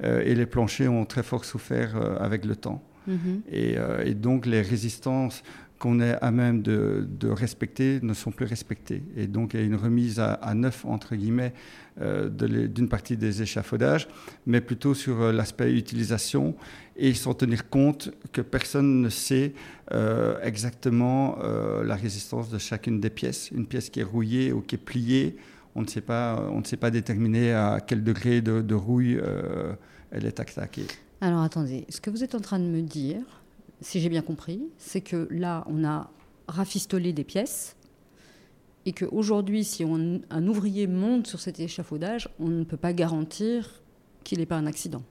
Euh, 0.04 0.22
et 0.26 0.36
les 0.36 0.46
planchers 0.46 0.92
ont 0.92 1.06
très 1.06 1.24
fort 1.24 1.46
souffert 1.46 1.96
euh, 1.96 2.18
avec 2.20 2.46
le 2.46 2.56
temps. 2.56 2.84
Mhm. 3.08 3.42
Et, 3.52 3.78
euh, 3.78 4.04
et 4.06 4.14
donc 4.14 4.46
les 4.46 4.62
résistances 4.62 5.44
qu'on 5.84 6.00
est 6.00 6.18
à 6.22 6.32
même 6.32 6.62
de, 6.62 7.06
de 7.20 7.28
respecter 7.28 8.00
ne 8.02 8.14
sont 8.14 8.32
plus 8.32 8.46
respectées. 8.46 9.04
Et 9.18 9.28
donc 9.28 9.54
il 9.54 9.60
y 9.60 9.64
a 9.64 9.66
une 9.66 9.76
remise 9.76 10.18
à, 10.18 10.32
à 10.36 10.54
neuf, 10.54 10.86
entre 10.86 11.14
guillemets, 11.14 11.54
euh, 12.00 12.30
de 12.30 12.68
d'une 12.68 12.88
partie 12.88 13.18
des 13.18 13.42
échafaudages, 13.42 14.08
mais 14.46 14.62
plutôt 14.62 14.94
sur 14.94 15.22
euh, 15.22 15.32
l'aspect 15.34 15.74
utilisation 15.74 16.56
et 16.96 17.14
sans 17.14 17.34
tenir 17.34 17.70
compte 17.70 18.12
que 18.32 18.42
personne 18.42 19.02
ne 19.02 19.10
sait 19.10 19.54
euh, 19.92 20.40
exactement 20.42 21.38
la 21.84 21.96
résistance 21.96 22.50
de 22.50 22.58
chacune 22.58 23.00
des 23.02 23.10
pièces. 23.10 23.52
Une 23.52 23.66
pièce 23.66 23.90
qui 23.90 24.00
est 24.00 24.04
rouillée 24.04 24.54
ou 24.54 24.62
qui 24.62 24.76
est 24.76 24.86
pliée, 24.86 25.36
on 25.76 25.82
ne 25.82 25.88
sait 25.88 26.02
pas, 26.02 26.48
on 26.50 26.60
ne 26.62 26.66
sait 26.66 26.78
pas 26.78 26.92
déterminer 26.92 27.52
à 27.52 27.80
quel 27.86 28.04
degré 28.04 28.42
de, 28.42 28.62
de 28.62 28.76
rouille 28.76 29.20
elle 30.14 30.26
est 30.26 30.40
attaquée. 30.40 30.86
Alors 31.22 31.42
attendez, 31.42 31.86
ce 31.90 32.00
que 32.00 32.10
vous 32.10 32.24
êtes 32.24 32.36
en 32.36 32.40
train 32.40 32.60
de 32.60 32.66
me 32.66 32.82
dire, 32.82 33.22
si 33.82 34.00
j'ai 34.00 34.10
bien 34.10 34.22
compris, 34.22 34.62
c'est 34.78 35.02
que 35.02 35.28
là, 35.32 35.66
on 35.68 35.84
a 35.84 36.10
rafistolé 36.48 37.12
des 37.14 37.24
pièces 37.24 37.76
et 38.86 38.92
qu'aujourd'hui, 38.94 39.64
si 39.64 39.84
on- 39.86 40.22
un 40.30 40.48
ouvrier 40.48 40.88
monte 40.88 41.28
sur 41.28 41.40
cet 41.40 41.60
échafaudage, 41.60 42.30
on 42.40 42.48
ne 42.48 42.64
peut 42.64 42.78
pas 42.78 42.94
garantir 42.94 43.82
qu'il 44.24 44.40
n'ait 44.40 44.46
pas 44.46 44.58
un 44.58 44.66
accident. 44.68 45.02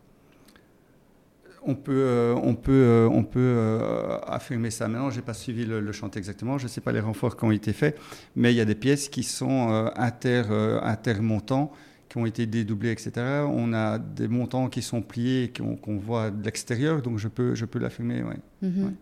On 1.64 1.76
peut, 1.76 1.93
euh, 1.94 2.34
on 2.43 2.55
peut, 2.56 2.72
euh, 2.72 3.08
on 3.08 3.22
peut 3.22 3.38
euh, 3.38 4.19
affirmer 4.26 4.70
ça. 4.70 4.88
Maintenant, 4.88 5.10
je 5.10 5.16
n'ai 5.16 5.22
pas 5.22 5.32
suivi 5.34 5.64
le, 5.64 5.81
le 5.81 5.93
chantier 5.93 6.19
exactement, 6.19 6.58
je 6.58 6.64
ne 6.64 6.69
sais 6.69 6.81
pas 6.81 6.90
les 6.93 6.98
renforts 7.00 7.37
qui 7.37 7.44
ont 7.44 7.52
été 7.52 7.72
faits, 7.72 7.96
mais 8.34 8.53
il 8.53 8.56
y 8.56 8.60
a 8.60 8.65
des 8.65 8.74
pièces 8.74 9.08
qui 9.08 9.22
sont 9.22 9.69
inter, 9.94 10.43
intermontants, 10.82 11.70
qui 12.12 12.19
ont 12.19 12.26
été 12.26 12.44
dédoublés, 12.44 12.90
etc. 12.90 13.12
On 13.48 13.72
a 13.72 13.98
des 13.98 14.28
montants 14.28 14.69
qui 14.69 14.82
sont 14.82 15.00
pliés, 15.00 15.44
et 15.44 15.48
qu'on 15.48 15.96
voit 15.96 16.31
de 16.31 16.44
l'extérieur, 16.44 17.00
donc 17.00 17.16
je 17.16 17.26
peux, 17.26 17.54
je 17.54 17.64
peux 17.64 17.78
l'affirmer. 17.78 18.22
Ouais. 18.22 18.36
Mhm. 18.60 18.84
Ouais. 18.84 18.92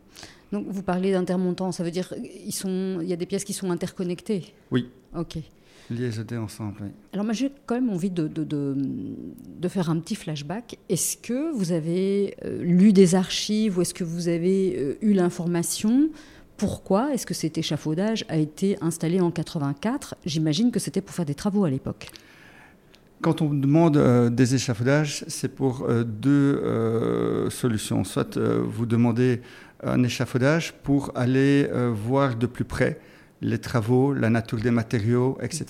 Donc 0.53 0.67
vous 0.69 0.85
parlez 0.85 1.11
d'intermontants, 1.11 1.73
ça 1.73 1.83
veut 1.83 1.91
dire 1.91 2.15
ils 2.47 2.55
sont, 2.55 3.01
il 3.03 3.09
y 3.09 3.13
a 3.13 3.17
des 3.17 3.27
pièces 3.27 3.43
qui 3.43 3.53
sont 3.53 3.73
interconnectées? 3.73 4.55
Oui. 4.71 4.89
Ok. 5.17 5.39
Liaisonnés 5.91 6.37
ensemble. 6.37 6.77
Oui. 6.83 6.89
Alors 7.13 7.25
moi 7.25 7.35
j'ai 7.35 7.51
quand 7.67 7.75
même 7.75 7.91
envie 7.91 8.11
de, 8.11 8.29
de, 8.29 8.45
de, 8.45 8.77
de 9.59 9.69
faire 9.69 9.91
un 9.91 9.99
petit 9.99 10.15
flashback. 10.15 10.79
Est-ce 10.89 11.17
que 11.17 11.53
vous 11.53 11.73
avez 11.73 12.37
euh, 12.45 12.63
lu 12.63 12.93
des 12.93 13.17
archives 13.17 13.79
ou 13.79 13.83
est-ce 13.83 13.95
que 13.95 14.05
vous 14.05 14.29
avez 14.29 14.77
euh, 14.79 14.99
eu 15.03 15.15
l'information? 15.15 16.11
Pourquoi 16.57 17.13
est-ce 17.13 17.27
que 17.27 17.35
cet 17.35 17.59
échafaudage 17.59 18.25
a 18.29 18.37
été 18.37 18.77
installé 18.81 19.21
en 19.21 19.33
84 19.33 20.15
J'imagine 20.25 20.71
que 20.71 20.79
c'était 20.79 21.01
pour 21.01 21.13
faire 21.13 21.27
des 21.27 21.35
travaux 21.35 21.65
à 21.65 21.71
l'époque. 21.71 22.13
Quand 23.23 23.43
on 23.43 23.53
demande 23.53 23.99
euh, 23.99 24.31
des 24.31 24.55
échafaudages, 24.55 25.25
c'est 25.29 25.55
pour 25.55 25.83
euh, 25.83 26.05
deux 26.05 26.31
euh, 26.65 27.51
solutions. 27.51 28.03
Soit 28.03 28.39
vous 28.39 28.87
demandez 28.87 29.43
un 29.83 30.03
échafaudage 30.03 30.73
pour 30.83 31.13
aller 31.15 31.69
voir 31.93 32.37
de 32.37 32.47
plus 32.47 32.65
près 32.65 33.01
les 33.41 33.59
travaux, 33.59 34.13
la 34.13 34.29
nature 34.29 34.59
des 34.59 34.71
matériaux, 34.71 35.39
etc. 35.41 35.65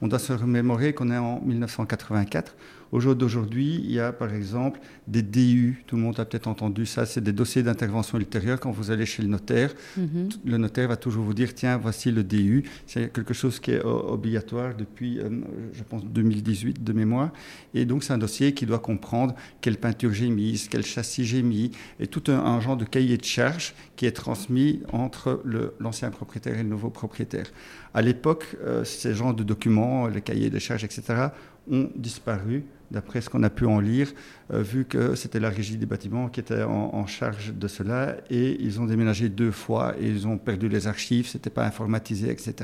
On 0.00 0.08
doit 0.08 0.18
se 0.18 0.32
remémorer 0.32 0.94
qu'on 0.94 1.10
est 1.10 1.18
en 1.18 1.40
1984. 1.42 2.54
Au 2.92 3.00
jour 3.00 3.16
d'aujourd'hui, 3.16 3.80
il 3.82 3.90
y 3.90 3.98
a 3.98 4.12
par 4.12 4.34
exemple 4.34 4.78
des 5.08 5.22
DU. 5.22 5.82
Tout 5.86 5.96
le 5.96 6.02
monde 6.02 6.20
a 6.20 6.26
peut-être 6.26 6.46
entendu 6.46 6.84
ça. 6.84 7.06
C'est 7.06 7.22
des 7.22 7.32
dossiers 7.32 7.62
d'intervention 7.62 8.18
ultérieure. 8.18 8.60
Quand 8.60 8.70
vous 8.70 8.90
allez 8.90 9.06
chez 9.06 9.22
le 9.22 9.28
notaire, 9.28 9.72
Mhm. 9.96 10.28
le 10.44 10.56
notaire 10.58 10.88
va 10.88 10.96
toujours 10.96 11.24
vous 11.24 11.32
dire 11.32 11.54
tiens, 11.54 11.78
voici 11.78 12.10
le 12.12 12.22
DU. 12.22 12.64
C'est 12.86 13.10
quelque 13.10 13.32
chose 13.32 13.58
qui 13.60 13.70
est 13.70 13.82
obligatoire 13.82 14.76
depuis, 14.76 15.18
euh, 15.18 15.30
je 15.72 15.82
pense, 15.82 16.04
2018 16.04 16.84
de 16.84 16.92
mémoire. 16.92 17.30
Et 17.72 17.86
donc, 17.86 18.04
c'est 18.04 18.12
un 18.12 18.18
dossier 18.18 18.52
qui 18.52 18.66
doit 18.66 18.78
comprendre 18.78 19.34
quelle 19.62 19.78
peinture 19.78 20.12
j'ai 20.12 20.28
mise, 20.28 20.68
quel 20.68 20.84
châssis 20.84 21.24
j'ai 21.24 21.42
mis, 21.42 21.70
et 21.98 22.06
tout 22.06 22.24
un, 22.30 22.38
un 22.38 22.60
genre 22.60 22.76
de 22.76 22.84
cahier 22.84 23.16
de 23.16 23.24
charge 23.24 23.74
qui 23.96 24.04
est 24.04 24.12
transmis 24.12 24.82
entre 24.92 25.42
l'ancien 25.80 26.10
propriétaire 26.10 26.58
et 26.58 26.62
le 26.62 26.68
nouveau 26.68 26.90
propriétaire. 26.90 27.46
À 27.94 28.02
l'époque, 28.02 28.54
euh, 28.62 28.84
ces 28.84 29.14
genres 29.14 29.32
de 29.34 29.42
documents, 29.44 30.08
les 30.08 30.20
cahiers 30.20 30.50
de 30.50 30.58
charges, 30.58 30.84
etc., 30.84 31.28
ont 31.70 31.90
disparu 31.96 32.64
d'après 32.92 33.20
ce 33.20 33.30
qu'on 33.30 33.42
a 33.42 33.50
pu 33.50 33.66
en 33.66 33.80
lire, 33.80 34.12
euh, 34.52 34.62
vu 34.62 34.84
que 34.84 35.14
c'était 35.14 35.40
la 35.40 35.48
régie 35.48 35.76
des 35.76 35.86
bâtiments 35.86 36.28
qui 36.28 36.40
était 36.40 36.62
en, 36.62 37.06
charge 37.06 37.52
de 37.54 37.68
cela, 37.68 38.16
et 38.30 38.56
ils 38.60 38.80
ont 38.80 38.84
déménagé 38.84 39.28
deux 39.28 39.50
fois, 39.50 39.94
et 39.98 40.06
ils 40.06 40.26
ont 40.26 40.38
perdu 40.38 40.68
les 40.68 40.86
archives, 40.86 41.26
c'était 41.26 41.50
pas 41.50 41.66
informatisé, 41.66 42.30
etc. 42.30 42.54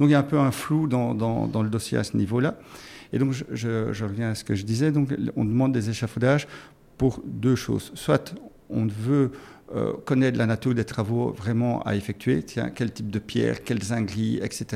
Donc 0.00 0.08
il 0.08 0.10
y 0.10 0.14
a 0.14 0.18
un 0.18 0.24
peu 0.24 0.38
un 0.38 0.50
flou 0.50 0.88
dans, 0.88 1.14
dans, 1.14 1.62
le 1.62 1.68
dossier 1.68 1.98
à 1.98 2.04
ce 2.04 2.16
niveau-là. 2.16 2.58
Et 3.12 3.18
donc 3.18 3.32
je, 3.32 4.04
reviens 4.04 4.30
à 4.30 4.34
ce 4.34 4.44
que 4.44 4.54
je 4.54 4.64
disais, 4.64 4.90
donc 4.90 5.14
on 5.36 5.44
demande 5.44 5.72
des 5.72 5.88
échafaudages 5.90 6.48
pour 6.96 7.22
deux 7.24 7.54
choses. 7.54 7.92
Soit 7.94 8.34
on 8.68 8.86
veut 8.86 9.30
euh, 9.74 9.92
connaître 10.04 10.38
la 10.38 10.46
nature 10.46 10.74
des 10.74 10.84
travaux 10.84 11.30
vraiment 11.30 11.82
à 11.82 11.94
effectuer, 11.94 12.42
tiens, 12.42 12.70
quel 12.74 12.90
type 12.90 13.10
de 13.10 13.18
pierre, 13.18 13.62
quels 13.64 13.82
zingueries, 13.82 14.40
etc. 14.42 14.66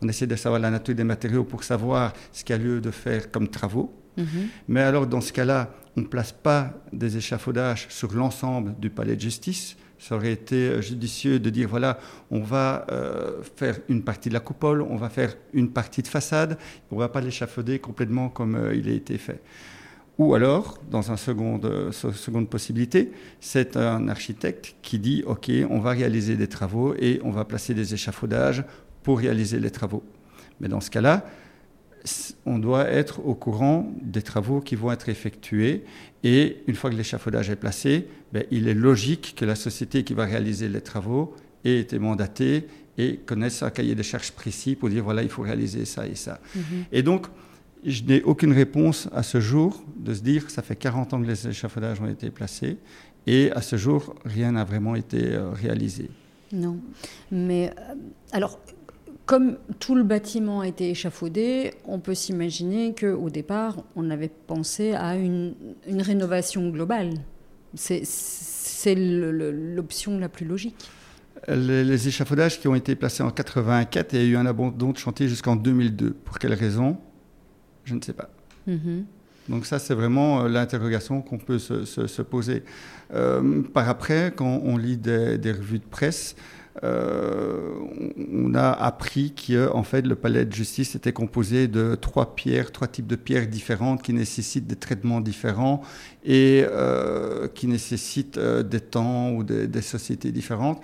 On 0.00 0.08
essaie 0.08 0.26
de 0.26 0.36
savoir 0.36 0.60
la 0.60 0.70
nature 0.70 0.94
des 0.94 1.04
matériaux 1.04 1.44
pour 1.44 1.64
savoir 1.64 2.14
ce 2.32 2.44
qu'il 2.44 2.56
y 2.56 2.58
a 2.58 2.62
lieu 2.62 2.80
de 2.80 2.90
faire 2.90 3.30
comme 3.30 3.48
travaux. 3.48 3.92
Mhm. 4.18 4.48
Mais 4.68 4.82
alors, 4.82 5.06
dans 5.06 5.20
ce 5.20 5.32
cas-là, 5.32 5.70
on 5.96 6.02
ne 6.02 6.06
place 6.06 6.32
pas 6.32 6.74
des 6.92 7.16
échafaudages 7.16 7.86
sur 7.88 8.12
l'ensemble 8.12 8.74
du 8.78 8.90
palais 8.90 9.16
de 9.16 9.20
justice. 9.20 9.76
Ça 9.98 10.14
aurait 10.14 10.32
été 10.32 10.68
euh, 10.68 10.80
judicieux 10.80 11.40
de 11.40 11.50
dire, 11.50 11.68
voilà, 11.68 11.98
on 12.30 12.40
va 12.40 12.86
euh, 12.90 13.42
faire 13.56 13.78
une 13.88 14.02
partie 14.02 14.28
de 14.28 14.34
la 14.34 14.40
coupole, 14.40 14.82
on 14.82 14.96
va 14.96 15.08
faire 15.08 15.34
une 15.52 15.70
partie 15.70 16.02
de 16.02 16.08
façade, 16.08 16.56
on 16.90 16.96
ne 16.96 17.00
va 17.00 17.08
pas 17.08 17.20
l'échafauder 17.20 17.80
complètement 17.80 18.28
comme 18.28 18.54
euh, 18.54 18.74
il 18.74 18.88
a 18.88 18.92
été 18.92 19.18
fait. 19.18 19.40
Ou 20.18 20.34
alors, 20.34 20.78
dans 20.90 21.10
une 21.10 21.16
seconde, 21.16 21.92
seconde 21.92 22.48
possibilité, 22.48 23.12
c'est 23.40 23.76
un 23.76 24.08
architecte 24.08 24.74
qui 24.82 24.98
dit, 24.98 25.22
OK, 25.24 25.48
on 25.70 25.78
va 25.78 25.90
réaliser 25.90 26.36
des 26.36 26.48
travaux 26.48 26.94
et 26.98 27.20
on 27.22 27.30
va 27.30 27.44
placer 27.44 27.72
des 27.72 27.94
échafaudages 27.94 28.64
pour 29.04 29.18
réaliser 29.18 29.60
les 29.60 29.70
travaux. 29.70 30.02
Mais 30.60 30.66
dans 30.66 30.80
ce 30.80 30.90
cas-là, 30.90 31.24
on 32.46 32.58
doit 32.58 32.88
être 32.88 33.24
au 33.26 33.34
courant 33.34 33.92
des 34.02 34.22
travaux 34.22 34.60
qui 34.60 34.74
vont 34.74 34.92
être 34.92 35.08
effectués 35.08 35.84
et 36.24 36.58
une 36.66 36.74
fois 36.74 36.90
que 36.90 36.96
l'échafaudage 36.96 37.50
est 37.50 37.56
placé, 37.56 38.06
ben, 38.32 38.44
il 38.50 38.68
est 38.68 38.74
logique 38.74 39.34
que 39.36 39.44
la 39.44 39.54
société 39.54 40.04
qui 40.04 40.14
va 40.14 40.24
réaliser 40.24 40.68
les 40.68 40.80
travaux 40.80 41.34
ait 41.64 41.78
été 41.78 41.98
mandatée 41.98 42.66
et 42.96 43.16
connaisse 43.16 43.62
un 43.62 43.70
cahier 43.70 43.94
de 43.94 44.02
charges 44.02 44.32
précis 44.32 44.74
pour 44.74 44.88
dire 44.88 45.04
voilà, 45.04 45.22
il 45.22 45.28
faut 45.28 45.42
réaliser 45.42 45.84
ça 45.84 46.06
et 46.06 46.14
ça. 46.14 46.40
Mhm. 46.54 46.62
Et 46.92 47.02
donc, 47.02 47.26
je 47.84 48.02
n'ai 48.02 48.22
aucune 48.22 48.52
réponse 48.52 49.08
à 49.12 49.22
ce 49.22 49.40
jour 49.40 49.84
de 49.96 50.12
se 50.12 50.20
dire 50.20 50.50
ça 50.50 50.62
fait 50.62 50.76
40 50.76 51.14
ans 51.14 51.22
que 51.22 51.26
les 51.26 51.48
échafaudages 51.48 52.00
ont 52.00 52.08
été 52.08 52.30
placés 52.30 52.76
et 53.26 53.52
à 53.52 53.62
ce 53.62 53.76
jour, 53.76 54.14
rien 54.24 54.52
n'a 54.52 54.64
vraiment 54.64 54.94
été 54.94 55.34
euh, 55.34 55.50
réalisé. 55.50 56.10
Non. 56.52 56.78
Mais 57.30 57.70
euh, 57.78 57.94
alors, 58.32 58.58
comme 59.28 59.58
tout 59.78 59.94
le 59.94 60.04
bâtiment 60.04 60.60
a 60.60 60.66
été 60.66 60.88
échafaudé, 60.88 61.74
on 61.84 62.00
peut 62.00 62.14
s'imaginer 62.14 62.94
qu'au 62.94 63.28
départ, 63.28 63.76
on 63.94 64.08
avait 64.08 64.30
pensé 64.46 64.94
à 64.94 65.16
une, 65.16 65.52
rénovation 65.86 66.70
globale. 66.70 67.10
C'est 67.74 68.94
l'option 68.94 70.18
la 70.18 70.30
plus 70.30 70.46
logique. 70.46 70.90
Les, 71.46 72.08
échafaudages 72.08 72.58
qui 72.58 72.68
ont 72.68 72.74
été 72.74 72.96
placés 72.96 73.22
en 73.22 73.30
84, 73.30 74.14
il 74.14 74.18
y 74.18 74.22
a 74.22 74.26
eu 74.28 74.36
un 74.36 74.46
abandon 74.46 74.92
de 74.92 74.96
chantier 74.96 75.28
jusqu'en 75.28 75.56
2002. 75.56 76.14
Pour 76.24 76.38
quelle 76.38 76.54
raison? 76.54 76.96
Je 77.84 77.94
ne 77.94 78.00
sais 78.00 78.14
pas. 78.14 78.30
Mm-hmm. 78.66 79.04
Donc 79.50 79.66
ça, 79.66 79.78
c'est 79.78 79.94
vraiment 79.94 80.40
euh, 80.40 80.48
l'interrogation 80.48 81.20
qu'on 81.20 81.36
peut 81.36 81.58
se, 81.58 82.22
poser. 82.22 82.64
Euh, 83.12 83.60
par 83.60 83.90
après, 83.90 84.32
quand 84.34 84.62
on 84.64 84.78
lit 84.78 84.96
des 84.96 85.52
revues 85.52 85.80
de 85.80 85.84
presse, 85.84 86.34
euh, 86.84 87.74
on 88.32 88.54
a 88.54 88.70
appris 88.70 89.32
que 89.32 89.68
fait 89.82 90.06
le 90.06 90.14
palais 90.14 90.44
de 90.44 90.52
justice 90.52 90.94
était 90.94 91.12
composé 91.12 91.66
de 91.66 91.94
trois 91.94 92.34
pierres, 92.34 92.70
trois 92.72 92.88
types 92.88 93.06
de 93.06 93.16
pierres 93.16 93.48
différentes 93.48 94.02
qui 94.02 94.12
nécessitent 94.12 94.66
des 94.66 94.76
traitements 94.76 95.20
différents 95.20 95.82
et 96.24 96.64
euh, 96.68 97.48
qui 97.48 97.66
nécessitent 97.66 98.38
euh, 98.38 98.62
des 98.62 98.80
temps 98.80 99.30
ou 99.30 99.42
des, 99.42 99.82
sociétés 99.82 100.30
différentes. 100.30 100.82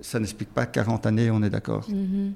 Ça 0.00 0.18
n'explique 0.18 0.52
pas 0.52 0.66
40 0.66 1.06
années, 1.06 1.30
on 1.30 1.42
est 1.42 1.50
d'accord. 1.50 1.88
Mm-hmm. 1.88 2.32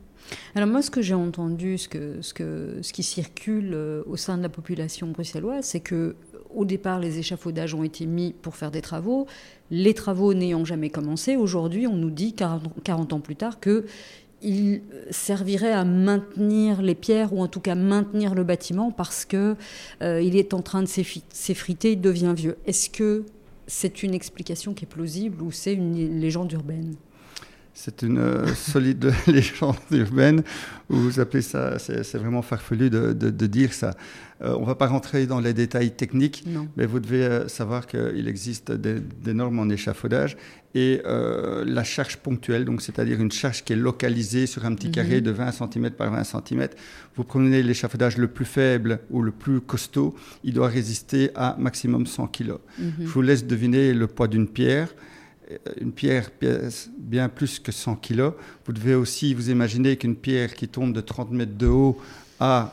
Alors 0.54 0.68
moi, 0.68 0.82
ce 0.82 0.90
que 0.90 1.02
j'ai 1.02 1.14
entendu, 1.14 1.78
ce, 1.78 1.88
que, 1.88 2.20
ce 2.22 2.92
qui 2.92 3.02
circule 3.02 3.76
au 4.06 4.16
sein 4.16 4.36
de 4.36 4.42
la 4.42 4.48
population 4.48 5.08
bruxelloise, 5.08 5.64
c'est 5.64 5.80
que 5.80 6.16
au 6.54 6.64
départ, 6.64 7.00
les 7.00 7.18
échafaudages 7.18 7.74
ont 7.74 7.82
été 7.82 8.06
mis 8.06 8.32
pour 8.32 8.56
faire 8.56 8.70
des 8.70 8.82
travaux. 8.82 9.26
Les 9.70 9.94
travaux 9.94 10.34
n'ayant 10.34 10.64
jamais 10.64 10.90
commencé, 10.90 11.36
aujourd'hui, 11.36 11.86
on 11.86 11.96
nous 11.96 12.10
dit, 12.10 12.34
40, 12.34 13.12
ans 13.12 13.20
plus 13.20 13.36
tard, 13.36 13.60
que 13.60 13.84
il 14.42 14.82
servirait 15.10 15.72
à 15.72 15.84
maintenir 15.84 16.82
les 16.82 16.94
pierres 16.94 17.32
ou 17.32 17.40
en 17.40 17.48
tout 17.48 17.60
cas 17.60 17.74
maintenir 17.74 18.34
le 18.34 18.44
bâtiment 18.44 18.90
parce 18.90 19.24
que 19.24 19.56
euh, 20.02 20.20
est 20.20 20.52
en 20.52 20.60
train 20.60 20.82
de 20.82 20.88
s'effriter, 20.88 21.92
il 21.92 22.00
devient 22.00 22.34
vieux. 22.36 22.58
Est-ce 22.66 22.90
que 22.90 23.24
c'est 23.66 24.02
une 24.02 24.14
explication 24.14 24.74
qui 24.74 24.84
est 24.84 24.88
plausible 24.88 25.42
ou 25.42 25.50
c'est 25.50 25.72
une 25.72 26.20
légende 26.20 26.52
urbaine? 26.52 26.94
C'est 27.76 28.02
une 28.02 28.18
euh, 28.18 28.46
solide 28.54 29.12
légende 29.26 29.76
urbaine, 29.92 30.42
où 30.88 30.96
vous 30.96 31.20
appelez 31.20 31.42
ça, 31.42 31.78
c'est 31.78 32.16
vraiment 32.16 32.42
farfelu 32.42 32.88
de, 32.90 33.30
dire 33.46 33.72
ça. 33.72 33.94
Euh, 34.42 34.54
on 34.56 34.62
ne 34.62 34.66
va 34.66 34.74
pas 34.74 34.86
rentrer 34.86 35.26
dans 35.26 35.40
les 35.40 35.52
détails 35.52 35.92
techniques, 35.92 36.44
mais 36.76 36.86
vous 36.86 37.00
devez 37.00 37.24
euh, 37.24 37.48
savoir 37.48 37.86
qu'il 37.86 38.28
existe 38.28 38.72
des, 38.72 39.34
normes 39.34 39.58
en 39.58 39.68
échafaudage 39.68 40.36
et 40.74 41.00
la 41.04 41.84
charge 41.84 42.18
ponctuelle, 42.18 42.66
donc 42.66 42.82
c'est-à-dire 42.82 43.18
une 43.18 43.32
charge 43.32 43.64
qui 43.64 43.72
est 43.72 43.76
localisée 43.76 44.46
sur 44.46 44.66
un 44.66 44.74
petit 44.74 44.90
carré 44.90 45.16
mhm. 45.16 45.22
de 45.22 45.30
20 45.30 45.52
cm 45.52 45.90
par 45.90 46.10
20 46.10 46.24
cm. 46.24 46.68
Vous 47.16 47.24
prenez 47.24 47.62
l'échafaudage 47.62 48.18
le 48.18 48.28
plus 48.28 48.44
faible 48.44 49.00
ou 49.10 49.22
le 49.22 49.32
plus 49.32 49.62
costaud, 49.62 50.14
il 50.44 50.52
doit 50.52 50.68
résister 50.68 51.30
à 51.34 51.56
maximum 51.58 52.06
100 52.06 52.26
kg. 52.26 52.56
Mhm. 52.78 52.92
Je 53.00 53.06
vous 53.06 53.22
laisse 53.22 53.46
deviner 53.46 53.94
le 53.94 54.06
poids 54.06 54.28
d'une 54.28 54.48
pierre. 54.48 54.88
Euh, 55.50 55.58
une 55.80 55.92
pierre 55.92 56.30
bien 56.98 57.28
plus 57.28 57.58
que 57.58 57.72
100 57.72 57.96
kg. 57.96 58.30
Vous 58.64 58.72
devez 58.72 58.94
aussi 58.94 59.34
vous 59.34 59.50
imaginer 59.50 59.96
qu'une 59.96 60.16
pierre 60.16 60.54
qui 60.54 60.68
tombe 60.68 60.92
de 60.92 61.00
30 61.00 61.30
mètres 61.30 61.56
de 61.56 61.66
haut 61.66 61.98
a 62.40 62.72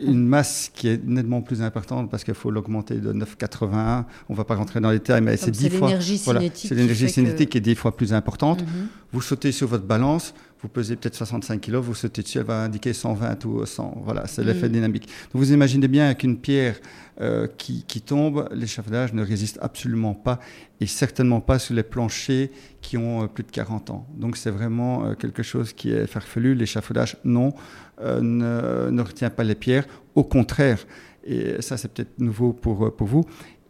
une 0.00 0.26
masse 0.26 0.70
qui 0.74 0.88
est 0.88 1.04
nettement 1.04 1.42
plus 1.42 1.62
importante 1.62 2.10
parce 2.10 2.24
qu'il 2.24 2.34
faut 2.34 2.50
l'augmenter 2.50 2.96
de 2.96 3.12
9,81. 3.12 4.04
On 4.28 4.32
ne 4.32 4.36
va 4.36 4.44
pas 4.44 4.54
rentrer 4.54 4.80
dans 4.80 4.90
les 4.90 4.98
détails, 4.98 5.22
mais 5.22 5.36
c'est 5.36 5.50
10 5.50 5.70
fois. 5.70 5.90
Voilà, 6.24 6.40
c'est 6.54 6.74
l'énergie 6.74 7.08
cinétique 7.08 7.50
qui 7.50 7.58
est 7.58 7.62
10 7.62 7.74
fois 7.74 7.96
plus 7.96 8.12
importante. 8.12 8.62
Mhm. 8.62 8.88
Vous 9.12 9.22
sautez 9.22 9.52
sur 9.52 9.68
votre 9.68 9.84
balance, 9.84 10.34
vous 10.60 10.68
pesez 10.68 10.96
peut-être 10.96 11.14
65 11.14 11.60
kg, 11.60 11.76
vous 11.76 11.94
sautez 11.94 12.22
dessus, 12.22 12.38
elle 12.38 12.44
va 12.44 12.62
indiquer 12.64 12.92
120 12.92 13.44
ou 13.44 13.64
100. 13.64 14.02
Voilà, 14.04 14.26
c'est 14.26 14.42
l'effet 14.42 14.68
mm. 14.68 14.72
dynamique. 14.72 15.06
Donc 15.32 15.42
vous 15.42 15.52
imaginez 15.52 15.88
bien 15.88 16.12
qu'une 16.14 16.36
pierre 16.36 16.76
euh, 17.20 17.46
qui, 17.56 17.84
tombe, 18.00 18.48
l'échafaudage 18.52 19.12
ne 19.12 19.24
résiste 19.24 19.58
absolument 19.62 20.14
pas 20.14 20.40
et 20.80 20.86
certainement 20.86 21.40
pas 21.40 21.58
sur 21.58 21.74
les 21.74 21.82
planchers 21.82 22.50
qui 22.80 22.96
ont 22.96 23.24
euh, 23.24 23.26
plus 23.26 23.44
de 23.44 23.50
40 23.50 23.90
ans. 23.90 24.06
Donc 24.16 24.36
c'est 24.36 24.50
vraiment 24.50 25.04
euh, 25.04 25.14
quelque 25.14 25.42
chose 25.42 25.72
qui 25.72 25.90
est 25.90 26.06
farfelu. 26.06 26.54
L'échafaudage, 26.54 27.16
non, 27.24 27.54
ne, 28.00 28.90
ne, 28.90 29.02
retient 29.02 29.30
pas 29.30 29.44
les 29.44 29.54
pierres. 29.54 29.86
Au 30.14 30.24
contraire, 30.24 30.86
et 31.24 31.60
ça 31.60 31.76
c'est 31.76 31.88
peut-être 31.92 32.18
nouveau 32.18 32.52
pour, 32.52 32.94
pour 32.94 33.06
vous, 33.06 33.24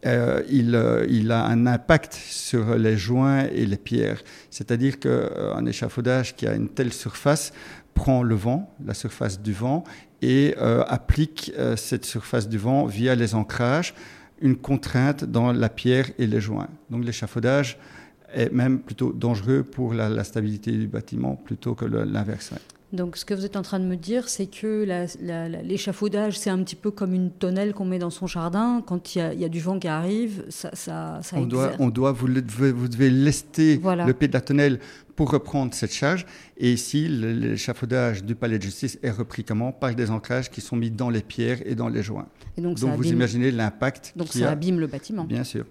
euh, 0.06 0.42
euh, 0.74 1.06
il, 1.08 1.32
a 1.32 1.44
un 1.44 1.66
impact 1.66 2.14
sur 2.14 2.76
les 2.76 2.96
joints 2.96 3.44
et 3.46 3.66
les 3.66 3.76
pierres. 3.76 4.22
C'est-à-dire 4.50 5.00
qu'un 5.00 5.08
euh, 5.08 5.66
échafaudage 5.66 6.36
qui 6.36 6.46
a 6.46 6.54
une 6.54 6.68
telle 6.68 6.92
surface 6.92 7.52
prend 7.94 8.22
le 8.22 8.34
vent, 8.34 8.72
la 8.84 8.94
surface 8.94 9.40
du 9.40 9.52
vent, 9.52 9.82
et 10.22 10.56
applique 10.88 11.52
cette 11.76 12.04
surface 12.04 12.48
du 12.48 12.58
vent 12.58 12.86
via 12.86 13.14
les 13.14 13.36
ancrages 13.36 13.94
une 14.40 14.56
contrainte 14.56 15.24
dans 15.24 15.52
la 15.52 15.68
pierre 15.68 16.10
et 16.18 16.26
les 16.26 16.40
joints. 16.40 16.68
Donc 16.90 17.04
l'échafaudage 17.04 17.78
est 18.32 18.52
même 18.52 18.80
plutôt 18.80 19.12
dangereux 19.12 19.62
pour 19.62 19.94
la, 19.94 20.22
stabilité 20.24 20.72
du 20.72 20.86
bâtiment 20.88 21.36
plutôt 21.36 21.74
que 21.74 21.84
l'inverse. 21.84 22.52
Donc 22.92 23.18
ce 23.18 23.24
que 23.26 23.34
vous 23.34 23.44
êtes 23.44 23.56
en 23.56 23.62
train 23.62 23.80
de 23.80 23.84
me 23.84 23.96
dire, 23.96 24.28
c'est 24.28 24.46
que 24.46 24.86
l'échafaudage, 25.62 26.38
c'est 26.38 26.48
un 26.48 26.62
petit 26.62 26.76
peu 26.76 26.90
comme 26.90 27.12
une 27.12 27.30
tonnelle 27.30 27.74
qu'on 27.74 27.84
met 27.84 27.98
dans 27.98 28.10
son 28.10 28.26
jardin. 28.26 28.82
Quand 28.86 29.14
il 29.14 29.18
y, 29.38 29.44
a, 29.44 29.48
du 29.48 29.60
vent 29.60 29.78
qui 29.78 29.88
arrive, 29.88 30.44
ça, 30.48 30.70
ça, 30.74 31.20
on, 31.34 31.44
doit, 31.44 31.72
on 31.78 31.90
doit, 31.90 32.12
vous, 32.12 32.28
vous 32.28 32.88
devez 32.88 33.10
lester 33.10 33.76
le 33.76 34.12
pied 34.12 34.28
de 34.28 34.32
la 34.32 34.40
tonnelle 34.40 34.78
pour 35.16 35.30
reprendre 35.30 35.74
cette 35.74 35.92
charge. 35.92 36.24
Et 36.56 36.72
ici, 36.72 37.08
l'échafaudage 37.08 38.24
du 38.24 38.34
palais 38.34 38.56
de 38.56 38.62
justice 38.62 38.98
est 39.02 39.10
repris 39.10 39.44
comment? 39.44 39.70
Par 39.70 39.94
des 39.94 40.10
ancrages 40.10 40.50
qui 40.50 40.62
sont 40.62 40.76
mis 40.76 40.90
dans 40.90 41.10
les 41.10 41.22
pierres 41.22 41.58
et 41.66 41.74
dans 41.74 41.88
les 41.88 42.02
joints. 42.02 42.28
Et 42.56 42.62
donc, 42.62 42.78
vous 42.78 43.08
imaginez 43.08 43.50
l'impact. 43.50 44.14
Donc 44.16 44.28
ça 44.28 44.50
abîme 44.50 44.80
le 44.80 44.86
bâtiment. 44.86 45.24
Bien 45.24 45.44
sûr. 45.44 45.66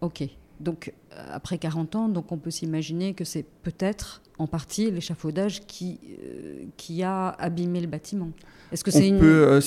Ok. 0.00 0.22
Donc 0.60 0.92
après 1.30 1.58
40 1.58 1.96
ans, 1.96 2.08
donc 2.08 2.32
on 2.32 2.38
peut 2.38 2.50
s'imaginer 2.50 3.14
que 3.14 3.24
c'est 3.24 3.44
peut-être 3.62 4.22
en 4.38 4.46
partie 4.46 4.90
l'échafaudage 4.90 5.60
qui, 5.66 6.00
euh, 6.22 6.64
qui 6.76 7.02
a 7.02 7.28
abîmé 7.38 7.80
le 7.80 7.86
bâtiment. 7.86 8.30
Est-ce 8.72 8.82
que 8.82 8.90
c'est 8.90 9.06
une... 9.06 9.20
Peut, 9.20 9.46
euh, 9.46 9.60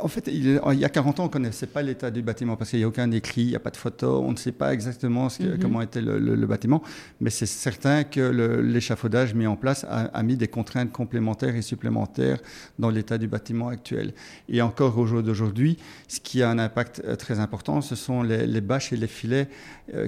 en 0.00 0.06
fait, 0.06 0.28
il, 0.28 0.60
y 0.78 0.84
a 0.84 0.88
40 0.88 1.18
ans, 1.18 1.22
on 1.24 1.26
ne 1.26 1.32
connaissait 1.32 1.66
pas 1.66 1.82
l'état 1.82 2.12
du 2.12 2.22
bâtiment 2.22 2.54
parce 2.54 2.70
qu'il 2.70 2.78
n'y 2.78 2.84
a 2.84 2.88
aucun 2.88 3.10
écrit, 3.10 3.42
il 3.42 3.48
n'y 3.48 3.56
a 3.56 3.60
pas 3.60 3.70
de 3.70 3.76
photo, 3.76 4.22
on 4.22 4.30
ne 4.30 4.36
sait 4.36 4.52
pas 4.52 4.72
exactement 4.72 5.28
ce 5.28 5.42
mhm. 5.42 5.58
comment 5.58 5.82
était 5.82 6.00
le, 6.00 6.46
bâtiment, 6.46 6.82
mais 7.20 7.30
c'est 7.30 7.46
certain 7.46 8.04
que 8.04 8.20
l'échafaudage 8.20 9.34
mis 9.34 9.48
en 9.48 9.56
place 9.56 9.84
a, 9.88 10.22
mis 10.22 10.36
des 10.36 10.46
contraintes 10.46 10.92
complémentaires 10.92 11.56
et 11.56 11.62
supplémentaires 11.62 12.38
dans 12.78 12.90
l'état 12.90 13.18
du 13.18 13.26
bâtiment 13.26 13.68
actuel. 13.68 14.12
Et 14.48 14.62
encore 14.62 14.96
au 14.96 15.06
jour 15.06 15.24
d'aujourd'hui, 15.24 15.78
ce 16.06 16.20
qui 16.20 16.42
a 16.42 16.50
un 16.50 16.58
impact 16.60 17.02
euh, 17.04 17.16
très 17.16 17.40
important, 17.40 17.80
ce 17.80 17.96
sont 17.96 18.22
les, 18.22 18.46
les 18.46 18.60
bâches 18.60 18.92
et 18.92 18.96
les 18.96 19.08
filets 19.08 19.48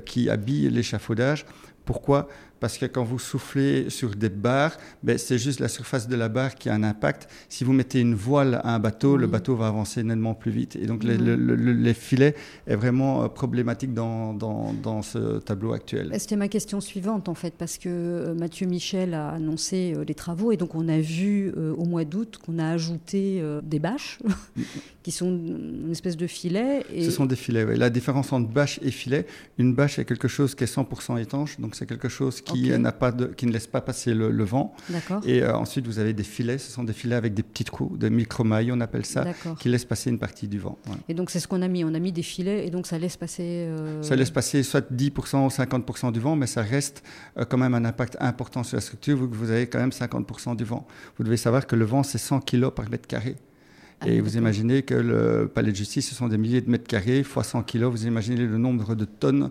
qui 0.07 0.31
habillent 0.31 0.71
l'échafaudage. 0.85 1.47
Pourquoi? 1.85 2.29
Parce 2.61 2.79
que 2.79 2.87
quand 2.87 3.05
vous 3.05 3.19
soufflez 3.19 3.91
sur 3.91 4.15
des 4.15 4.29
barres, 4.29 4.77
ben, 5.03 5.19
c'est 5.19 5.39
juste 5.39 5.61
la 5.61 5.69
surface 5.69 6.09
de 6.09 6.17
la 6.17 6.29
barre 6.29 6.55
qui 6.55 6.69
a 6.69 6.75
un 6.75 6.83
impact. 6.83 7.29
Si 7.49 7.65
vous 7.65 7.73
mettez 7.73 8.01
une 8.01 8.15
voile 8.15 8.61
à 8.65 8.75
un 8.75 8.79
bateau, 8.79 9.17
le 9.17 9.27
bateau 9.27 9.57
va 9.57 9.69
avancer 9.69 10.03
nettement 10.03 10.35
plus 10.35 10.51
vite. 10.51 10.77
Et 10.77 10.87
donc, 10.87 11.05
les, 11.05 11.95
filets 11.95 12.35
est 12.67 12.77
vraiment 12.77 13.25
euh, 13.25 13.29
problématique 13.29 13.95
dans, 13.95 14.33
dans, 14.35 15.03
ce 15.03 15.39
tableau 15.39 15.73
actuel. 15.73 16.15
C'était 16.19 16.37
ma 16.37 16.49
question 16.49 16.81
suivante, 16.81 17.29
en 17.29 17.35
fait, 17.35 17.55
parce 17.57 17.79
que 17.79 17.89
euh, 17.89 18.35
Mathieu 18.35 18.67
Michel 18.67 19.15
a 19.15 19.31
annoncé 19.31 19.93
euh, 19.95 20.05
les 20.05 20.15
travaux 20.15 20.53
et 20.53 20.57
donc 20.57 20.75
on 20.75 20.89
a 20.89 20.99
vu 20.99 21.53
au 21.77 21.85
mois 21.85 22.05
d'août 22.05 22.39
qu'on 22.45 22.59
a 22.59 22.69
ajouté 22.69 23.43
des 23.63 23.79
bâches 23.79 24.19
qui 25.03 25.13
sont 25.13 25.29
une 25.29 25.91
espèce 25.91 26.17
de 26.17 26.27
filet. 26.27 26.85
Et... 26.93 27.05
Ce 27.05 27.11
sont 27.11 27.27
des 27.27 27.37
filets, 27.37 27.65
oui. 27.65 27.77
La 27.77 27.91
différence 27.91 28.33
entre 28.33 28.49
bâche 28.49 28.81
et 28.83 28.91
filet, 28.91 29.27
une 29.59 29.75
bâche 29.75 29.99
est 29.99 30.05
quelque 30.05 30.29
chose 30.29 30.55
qui 30.55 30.65
est 30.65 30.75
100% 30.75 31.21
étanche, 31.21 31.61
donc 31.61 31.75
c'est 31.75 31.87
quelque 31.87 32.09
chose 32.09 32.41
qui 32.45 32.71
n'a 32.79 32.93
pas 32.93 33.13
de, 33.13 33.27
qui 33.27 33.47
ne 33.47 33.53
laisse 33.53 33.67
pas 33.67 33.81
passer 33.81 34.15
le, 34.15 34.45
vent. 34.45 34.75
Et 35.25 35.43
euh, 35.43 35.57
ensuite, 35.57 35.87
vous 35.87 35.99
avez 35.99 36.13
des 36.13 36.23
filets. 36.23 36.59
Ce 36.59 36.71
sont 36.71 36.85
des 36.85 36.93
filets 36.93 37.17
avec 37.17 37.35
des 37.35 37.43
petites 37.43 37.71
coups, 37.71 37.99
des 37.99 38.11
micro-mailles, 38.11 38.71
on 38.73 38.81
appelle 38.81 39.07
ça, 39.07 39.25
qui 39.59 39.69
laissent 39.69 39.85
passer 39.85 40.11
une 40.11 40.19
partie 40.19 40.49
du 40.49 40.59
vent. 40.59 40.79
Et 41.09 41.15
donc, 41.15 41.31
c'est 41.31 41.41
ce 41.41 41.49
qu'on 41.49 41.63
a 41.63 41.69
mis. 41.69 41.85
On 41.85 41.95
a 41.95 41.99
mis 41.99 42.13
des 42.13 42.23
filets 42.23 42.67
et 42.67 42.71
donc 42.71 42.87
ça 42.87 42.99
laisse 42.99 43.17
passer. 43.17 43.43
Euh, 43.45 44.03
ça 44.03 44.17
laisse 44.17 44.31
passer 44.31 44.63
soit 44.63 44.91
10% 44.93 45.45
ou 45.45 45.49
50% 45.49 46.13
du 46.13 46.21
vent, 46.21 46.37
mais 46.37 46.47
ça 46.47 46.63
reste 46.63 47.03
euh, 47.39 47.45
quand 47.45 47.59
même 47.59 47.75
un 47.75 47.85
impact 47.85 48.17
important 48.21 48.63
sur 48.63 48.77
la 48.77 48.81
structure, 48.81 49.17
vu 49.17 49.29
que 49.29 49.35
vous 49.35 49.51
avez 49.51 49.67
quand 49.67 49.79
même 49.79 49.91
50% 49.91 50.57
du 50.57 50.65
vent. 50.65 50.87
Vous 51.19 51.25
devez 51.25 51.37
savoir 51.37 51.67
que 51.67 51.77
le 51.77 51.85
vent, 51.85 52.03
c'est 52.03 52.19
100 52.19 52.41
kg 52.41 52.71
par 52.71 52.89
mètre 52.91 53.07
carré. 53.07 53.37
Ah, 54.01 54.09
et 54.09 54.21
vous 54.21 54.37
imaginez 54.37 54.83
que 54.83 54.95
le 54.95 55.49
palais 55.53 55.71
de 55.71 55.77
justice, 55.77 56.09
ce 56.09 56.15
sont 56.15 56.29
des 56.29 56.39
milliers 56.39 56.61
de 56.61 56.71
mètres 56.71 56.87
carrés, 56.87 57.23
fois 57.23 57.45
100 57.45 57.63
kg. 57.63 57.85
Vous 57.85 58.07
imaginez 58.07 58.37
le 58.37 58.59
nombre 58.59 58.95
de 58.95 59.05
tonnes 59.05 59.51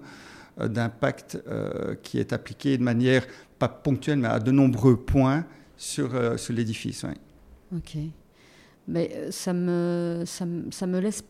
euh, 0.59 0.67
d'impact 0.67 1.41
euh, 1.47 1.95
qui 2.01 2.19
est 2.19 2.33
appliqué 2.33 2.77
de 2.77 2.83
manière 2.83 3.25
pas 3.59 3.67
ponctuelle, 3.67 4.19
mais 4.19 4.27
à 4.27 4.39
de 4.39 4.51
nombreux 4.51 4.97
points 4.97 5.45
sur, 5.77 6.13
euh, 6.13 6.37
sur 6.37 6.53
l'édifice. 6.53 7.05
Ok. 7.75 7.97
Mais 8.87 9.31
ça 9.31 9.53
me, 9.53 10.23
ça, 10.25 10.45
ça 10.71 10.87
me 10.87 10.99
laisse 10.99 11.23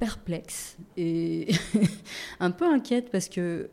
perplexe 0.00 0.78
et 0.96 1.48
un 2.40 2.50
peu 2.50 2.64
inquiète 2.64 3.10
parce 3.12 3.28
que 3.28 3.68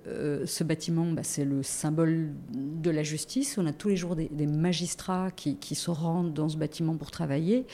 ce 0.45 0.63
bâtiment, 0.63 1.05
bah, 1.11 1.23
c'est 1.23 1.45
le 1.45 1.63
symbole 1.63 2.33
de 2.51 2.91
la 2.91 3.01
justice. 3.01 3.57
On 3.57 3.65
a 3.65 3.71
tous 3.71 3.87
les 3.87 3.95
jours 3.95 4.15
des, 4.15 4.29
magistrats 4.45 5.31
qui, 5.31 5.55
qui, 5.55 5.73
se 5.73 5.89
rendent 5.89 6.33
dans 6.33 6.49
ce 6.49 6.57
bâtiment 6.57 6.95
pour 6.97 7.11
travailler. 7.11 7.65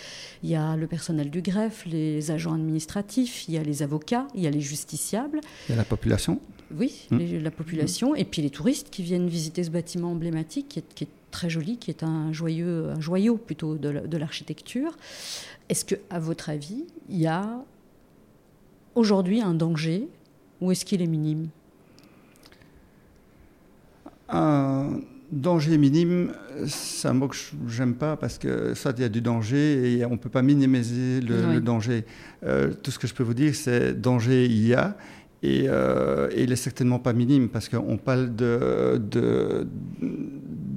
Il 0.43 0.49
y 0.49 0.55
a 0.55 0.75
le 0.75 0.87
personnel 0.87 1.31
du 1.31 1.41
greffe, 1.41 1.85
les 1.85 2.29
agents 2.31 2.53
administratifs, 2.53 3.47
il 3.47 3.55
y 3.55 3.57
a 3.57 3.63
les 3.63 3.81
avocats, 3.81 4.27
il 4.35 4.41
y 4.41 4.47
a 4.47 4.51
les 4.51 4.61
justiciables. 4.61 5.41
Il 5.67 5.71
y 5.71 5.73
a 5.73 5.77
la 5.77 5.83
population. 5.83 6.39
Oui, 6.75 7.07
hmm. 7.11 7.17
la 7.41 7.51
population, 7.51 8.15
et 8.15 8.25
puis 8.25 8.41
les 8.41 8.49
touristes 8.49 8.89
qui 8.89 9.03
viennent 9.03 9.27
visiter 9.27 9.63
ce 9.63 9.69
bâtiment 9.69 10.11
emblématique 10.11 10.83
qui 10.95 11.03
est, 11.03 11.07
très 11.31 11.49
joli, 11.49 11.77
qui 11.77 11.89
est 11.89 12.03
un, 12.03 12.31
joyeux, 12.31 12.91
un 12.91 13.01
joyau 13.01 13.37
plutôt 13.37 13.75
de 13.75 14.17
l'architecture. 14.17 14.95
Est-ce 15.67 15.83
que, 15.83 15.95
à 16.11 16.19
votre 16.19 16.51
avis, 16.51 16.85
il 17.09 17.19
y 17.19 17.25
a 17.25 17.65
aujourd'hui 18.95 19.41
un 19.41 19.53
danger 19.53 20.07
ou 20.61 20.71
est-ce 20.71 20.85
qu'il 20.85 21.01
est 21.01 21.07
minime? 21.07 21.49
Un 24.29 24.99
danger 25.31 25.77
minime, 25.77 26.33
c'est 26.67 27.07
un 27.07 27.13
mot 27.13 27.27
que 27.27 27.35
j'aime 27.67 27.95
pas 27.95 28.15
parce 28.15 28.37
que 28.37 28.73
ça, 28.73 28.93
il 28.95 29.01
y 29.01 29.05
a 29.05 29.09
du 29.09 29.21
danger 29.21 29.97
et 29.97 30.05
on 30.05 30.11
ne 30.11 30.17
peut 30.17 30.29
pas 30.29 30.41
minimiser 30.41 31.21
le, 31.21 31.59
danger. 31.59 32.05
Euh, 32.43 32.71
tout 32.73 32.91
ce 32.91 32.99
que 32.99 33.07
je 33.07 33.13
peux 33.13 33.23
vous 33.23 33.33
dire, 33.33 33.53
c'est 33.55 33.99
danger, 33.99 34.45
il 34.45 34.67
y 34.67 34.73
a. 34.73 34.95
Euh, 35.43 36.29
et, 36.31 36.43
il 36.43 36.49
n'est 36.49 36.55
certainement 36.55 36.99
pas 36.99 37.13
minime 37.13 37.49
parce 37.49 37.67
qu'on 37.67 37.97
parle 37.97 38.29
d'une 38.33 39.67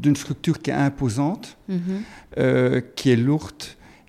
de, 0.03 0.15
structure 0.15 0.61
qui 0.61 0.71
est 0.71 0.75
imposante, 0.75 1.57
mhm. 1.69 1.79
euh, 2.39 2.81
qui 2.97 3.11
est 3.11 3.17
lourde 3.17 3.63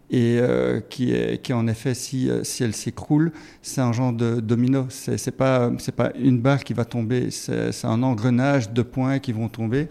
et 0.10 0.40
euh, 0.40 0.80
qui, 0.80 1.12
est, 1.12 1.42
qui 1.42 1.54
en 1.54 1.68
effet, 1.68 1.94
si, 1.94 2.30
si 2.44 2.64
elle 2.64 2.74
s'écroule, 2.74 3.32
c'est 3.62 3.82
un 3.82 3.92
genre 3.92 4.14
de 4.14 4.40
domino. 4.40 4.88
Ce 4.90 5.12
n'est 5.12 5.36
pas, 5.36 5.72
pas 5.96 6.12
une 6.18 6.40
barre 6.40 6.64
qui 6.64 6.74
va 6.74 6.86
tomber, 6.86 7.32
c'est 7.32 7.86
un 7.86 8.04
engrenage 8.04 8.72
de 8.72 8.82
points 8.82 9.20
qui 9.20 9.34
vont 9.34 9.50
tomber. 9.50 9.88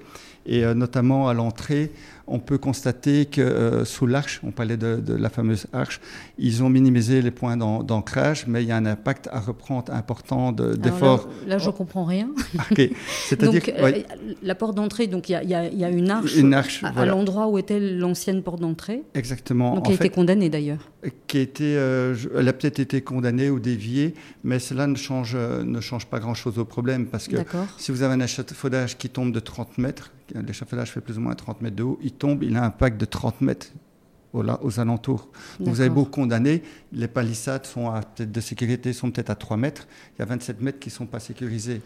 Et 0.48 0.64
notamment 0.74 1.28
à 1.28 1.34
l'entrée, 1.34 1.90
on 2.26 2.38
peut 2.38 2.58
constater 2.58 3.26
que 3.26 3.40
euh, 3.40 3.84
sous 3.84 4.06
l'arche, 4.06 4.40
on 4.42 4.50
parlait 4.50 4.76
de, 4.76 5.14
la 5.14 5.30
fameuse 5.30 5.66
arche, 5.72 6.00
ils 6.38 6.62
ont 6.62 6.68
minimisé 6.68 7.22
les 7.22 7.30
points 7.30 7.56
d'ancrage, 7.56 8.46
mais 8.46 8.62
il 8.62 8.68
y 8.68 8.72
a 8.72 8.76
un 8.76 8.86
impact 8.86 9.28
à 9.32 9.40
reprendre 9.40 9.92
important 9.92 10.52
d'efforts. 10.52 11.28
là, 11.46 11.58
je 11.58 11.66
ne 11.66 11.72
comprends 11.72 12.04
rien. 12.04 12.28
C'est-à-dire 13.28 13.62
euh, 13.78 14.02
la 14.42 14.54
porte 14.54 14.74
d'entrée, 14.74 15.06
donc 15.06 15.28
il 15.28 15.32
y, 15.32 15.54
a 15.54 15.90
une 15.90 16.10
arche, 16.10 16.36
une 16.36 16.54
arche 16.54 16.82
à, 16.82 17.06
l'endroit 17.06 17.48
où 17.48 17.58
était 17.58 17.80
l'ancienne 17.80 18.42
porte 18.42 18.60
d'entrée. 18.60 19.02
Exactement. 19.14 19.74
Donc, 19.74 19.86
elle 19.86 19.92
a 19.92 19.96
été 19.96 20.10
condamnée 20.10 20.48
d'ailleurs. 20.48 20.90
Qui 21.28 21.38
été, 21.38 21.76
euh, 21.76 22.16
elle 22.36 22.48
a 22.48 22.52
peut-être 22.52 22.80
été 22.80 23.00
condamnée 23.02 23.50
ou 23.50 23.60
déviée, 23.60 24.14
mais 24.42 24.58
cela 24.58 24.86
ne 24.86 24.96
change, 24.96 25.36
ne 25.36 25.80
change 25.80 26.06
pas 26.06 26.18
grand-chose 26.18 26.58
au 26.58 26.64
problème 26.64 27.06
parce 27.06 27.28
que 27.28 27.36
si 27.78 27.92
vous 27.92 28.02
avez 28.02 28.14
un 28.14 28.20
échafaudage 28.20 28.98
qui 28.98 29.08
tombe 29.08 29.32
de 29.32 29.40
30 29.40 29.78
mètres, 29.78 30.10
l'échafaudage 30.34 30.92
fait 30.92 31.00
plus 31.00 31.18
ou 31.18 31.20
moins 31.20 31.34
30 31.34 31.60
mètres 31.62 31.76
de 31.76 31.82
haut, 31.82 31.98
il 32.02 32.12
tombe, 32.12 32.42
il 32.42 32.56
a 32.56 32.62
un 32.62 32.66
impact 32.66 33.00
de 33.00 33.04
30 33.04 33.40
mètres 33.40 33.68
aux, 34.32 34.80
alentours. 34.80 35.30
vous 35.60 35.80
avez 35.80 35.88
beau 35.88 36.04
condamner, 36.04 36.62
les 36.92 37.08
palissades 37.08 37.64
sont 37.64 37.88
à, 37.88 38.02
de 38.18 38.40
sécurité 38.40 38.92
sont 38.92 39.10
peut-être 39.10 39.30
à 39.30 39.34
3 39.34 39.56
mètres, 39.56 39.88
il 40.14 40.20
y 40.20 40.22
a 40.22 40.26
27 40.26 40.60
mètres 40.60 40.78
qui 40.78 40.90
ne 40.90 40.94
sont 40.94 41.06
pas 41.06 41.20
sécurisés. 41.20 41.80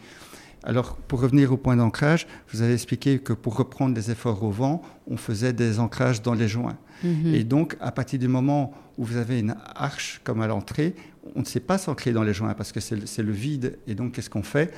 Alors, 0.63 0.97
pour 0.97 1.23
revenir 1.23 1.53
au 1.53 1.57
point 1.57 1.77
d'ancrage, 1.77 2.27
vous 2.53 2.61
avez 2.61 2.75
expliqué 2.75 3.19
que 3.19 3.33
pour 3.33 3.57
reprendre 3.57 3.95
des 3.95 4.11
efforts 4.11 4.43
au 4.43 4.51
vent, 4.51 4.83
on 5.07 5.17
faisait 5.17 5.55
des 5.55 5.79
ancrages 5.79 6.21
dans 6.21 6.35
les 6.35 6.49
joints. 6.49 6.77
Mhm. 7.03 7.35
Et 7.35 7.45
donc, 7.45 7.77
à 7.81 7.93
partir 7.93 8.19
du 8.19 8.29
moment 8.29 8.75
où 8.99 9.05
vous 9.05 9.17
avez 9.17 9.41
une 9.41 9.55
arche 9.75 10.21
comme 10.23 10.43
à 10.43 10.47
l'entrée, 10.47 10.95
on 11.35 11.41
ne 11.41 11.45
sait 11.47 11.61
pas 11.61 11.79
s'ancrer 11.79 12.13
dans 12.13 12.23
les 12.23 12.35
joints 12.35 12.53
parce 12.53 12.73
que 12.73 12.81
c'est 12.81 13.23
le 13.23 13.33
vide. 13.33 13.79
Et 13.87 13.95
donc, 13.95 14.13
qu'est-ce 14.13 14.29
qu'on 14.29 14.43
fait? 14.43 14.73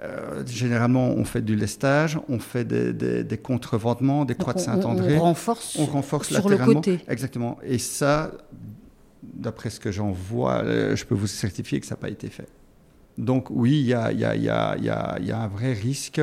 Euh, 0.00 0.46
généralement, 0.46 1.08
on 1.08 1.24
fait 1.24 1.42
du 1.42 1.56
lestage, 1.56 2.18
on 2.28 2.38
fait 2.38 2.64
des, 2.64 2.92
des, 2.92 3.24
des 3.24 3.38
contreventements, 3.38 4.24
des 4.24 4.36
croix 4.36 4.54
de 4.54 4.60
Saint-André. 4.60 5.16
On 5.16 5.22
renforce, 5.22 5.76
on 5.78 5.86
renforce 5.86 6.28
sur 6.28 6.48
le 6.48 6.56
côté. 6.56 7.00
Exactement. 7.08 7.58
Et 7.64 7.78
ça, 7.78 8.30
d'après 9.22 9.70
ce 9.70 9.80
que 9.80 9.90
j'en 9.90 10.12
vois, 10.12 10.62
euh, 10.62 10.94
je 10.94 11.04
peux 11.04 11.16
vous 11.16 11.26
certifier 11.26 11.80
que 11.80 11.86
ça 11.86 11.96
n'a 11.96 12.00
pas 12.00 12.10
été 12.10 12.28
fait. 12.28 12.48
Donc 13.16 13.48
oui, 13.50 13.80
il 13.80 13.86
y 13.86 13.94
a, 13.94 14.12
y, 14.12 14.24
a, 14.24 14.36
y, 14.36 14.48
a, 14.48 14.76
y 14.78 14.88
a, 15.32 15.40
un 15.40 15.48
vrai 15.48 15.72
risque 15.72 16.20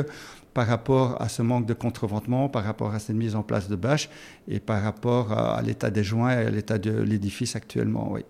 par 0.53 0.67
rapport 0.67 1.21
à 1.21 1.27
ce 1.27 1.41
manque 1.41 1.65
de 1.65 1.73
contreventement, 1.73 2.47
par 2.47 2.63
rapport 2.63 2.93
à 2.93 2.99
cette 2.99 3.17
mise 3.17 3.35
en 3.35 3.43
place 3.43 3.67
de 3.67 3.75
bâches 3.75 4.09
et 4.47 4.61
par 4.61 4.81
rapport 4.81 5.33
à, 5.33 5.57
à 5.57 5.61
l'état 5.61 5.89
des 5.89 6.03
joints 6.05 6.31
et 6.31 6.45
à 6.45 6.49
l'état 6.49 6.77
de 6.77 7.01
l'édifice 7.01 7.57
actuellement, 7.57 8.13
oui. 8.13 8.23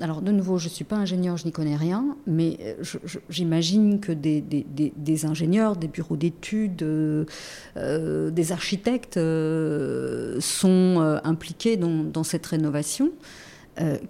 Alors, 0.00 0.22
de 0.22 0.32
nouveau, 0.32 0.56
je 0.56 0.64
ne 0.64 0.70
suis 0.70 0.84
pas 0.84 0.96
ingénieur, 0.96 1.36
je 1.36 1.44
n'y 1.44 1.52
connais 1.52 1.76
rien, 1.76 2.16
mais 2.26 2.56
euh, 2.62 2.82
j'imagine 3.28 4.00
que 4.00 4.12
des, 4.12 5.26
ingénieurs, 5.26 5.76
des 5.76 5.88
bureaux 5.88 6.16
d'études, 6.16 6.82
euh, 6.82 7.26
euh, 7.76 8.30
des 8.30 8.52
architectes 8.52 9.20
sont 10.40 11.20
impliqués 11.24 11.76
dans, 11.76 12.04
dans, 12.04 12.24
cette 12.24 12.46
rénovation. 12.46 13.12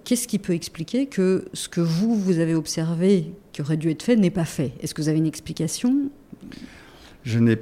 Qu'est-ce 0.03 0.27
qui 0.27 0.39
peut 0.39 0.53
expliquer 0.53 1.05
que 1.05 1.45
ce 1.53 1.69
que 1.69 1.79
vous, 1.79 2.15
vous 2.15 2.39
avez 2.39 2.55
observé 2.55 3.33
qui 3.53 3.61
aurait 3.61 3.77
dû 3.77 3.89
être 3.89 4.03
fait 4.03 4.17
n'est 4.17 4.29
pas 4.29 4.45
fait? 4.45 4.73
Est-ce 4.81 4.93
que 4.93 5.01
vous 5.01 5.07
avez 5.07 5.19
une 5.19 5.27
explication? 5.27 6.09
Je 7.23 7.39
n'ai 7.39 7.57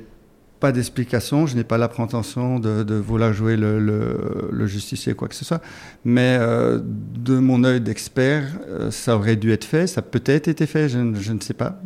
pas 0.59 0.71
d'explication, 0.71 1.47
je 1.47 1.55
n'ai 1.55 1.63
pas 1.63 1.77
la 1.77 1.87
prétention 1.87 2.59
de, 2.59 2.95
vouloir 2.95 3.31
jouer 3.33 3.55
le, 3.55 3.79
le, 3.79 4.67
justicier 4.67 5.13
quoi 5.13 5.27
que 5.27 5.35
ce 5.35 5.45
soit, 5.45 5.61
mais 6.03 6.37
euh, 6.39 6.79
de 6.83 7.39
mon 7.39 7.63
œil 7.63 7.81
d'expert, 7.81 8.43
euh, 8.67 8.91
ça 8.91 9.15
aurait 9.15 9.37
dû 9.37 9.51
être 9.51 9.63
fait, 9.63 9.87
ça 9.87 10.01
peut-être 10.01 10.47
été 10.47 10.65
fait, 10.65 10.89
je, 10.89 10.99
ne 10.99 11.39
sais 11.39 11.53
pas, 11.53 11.81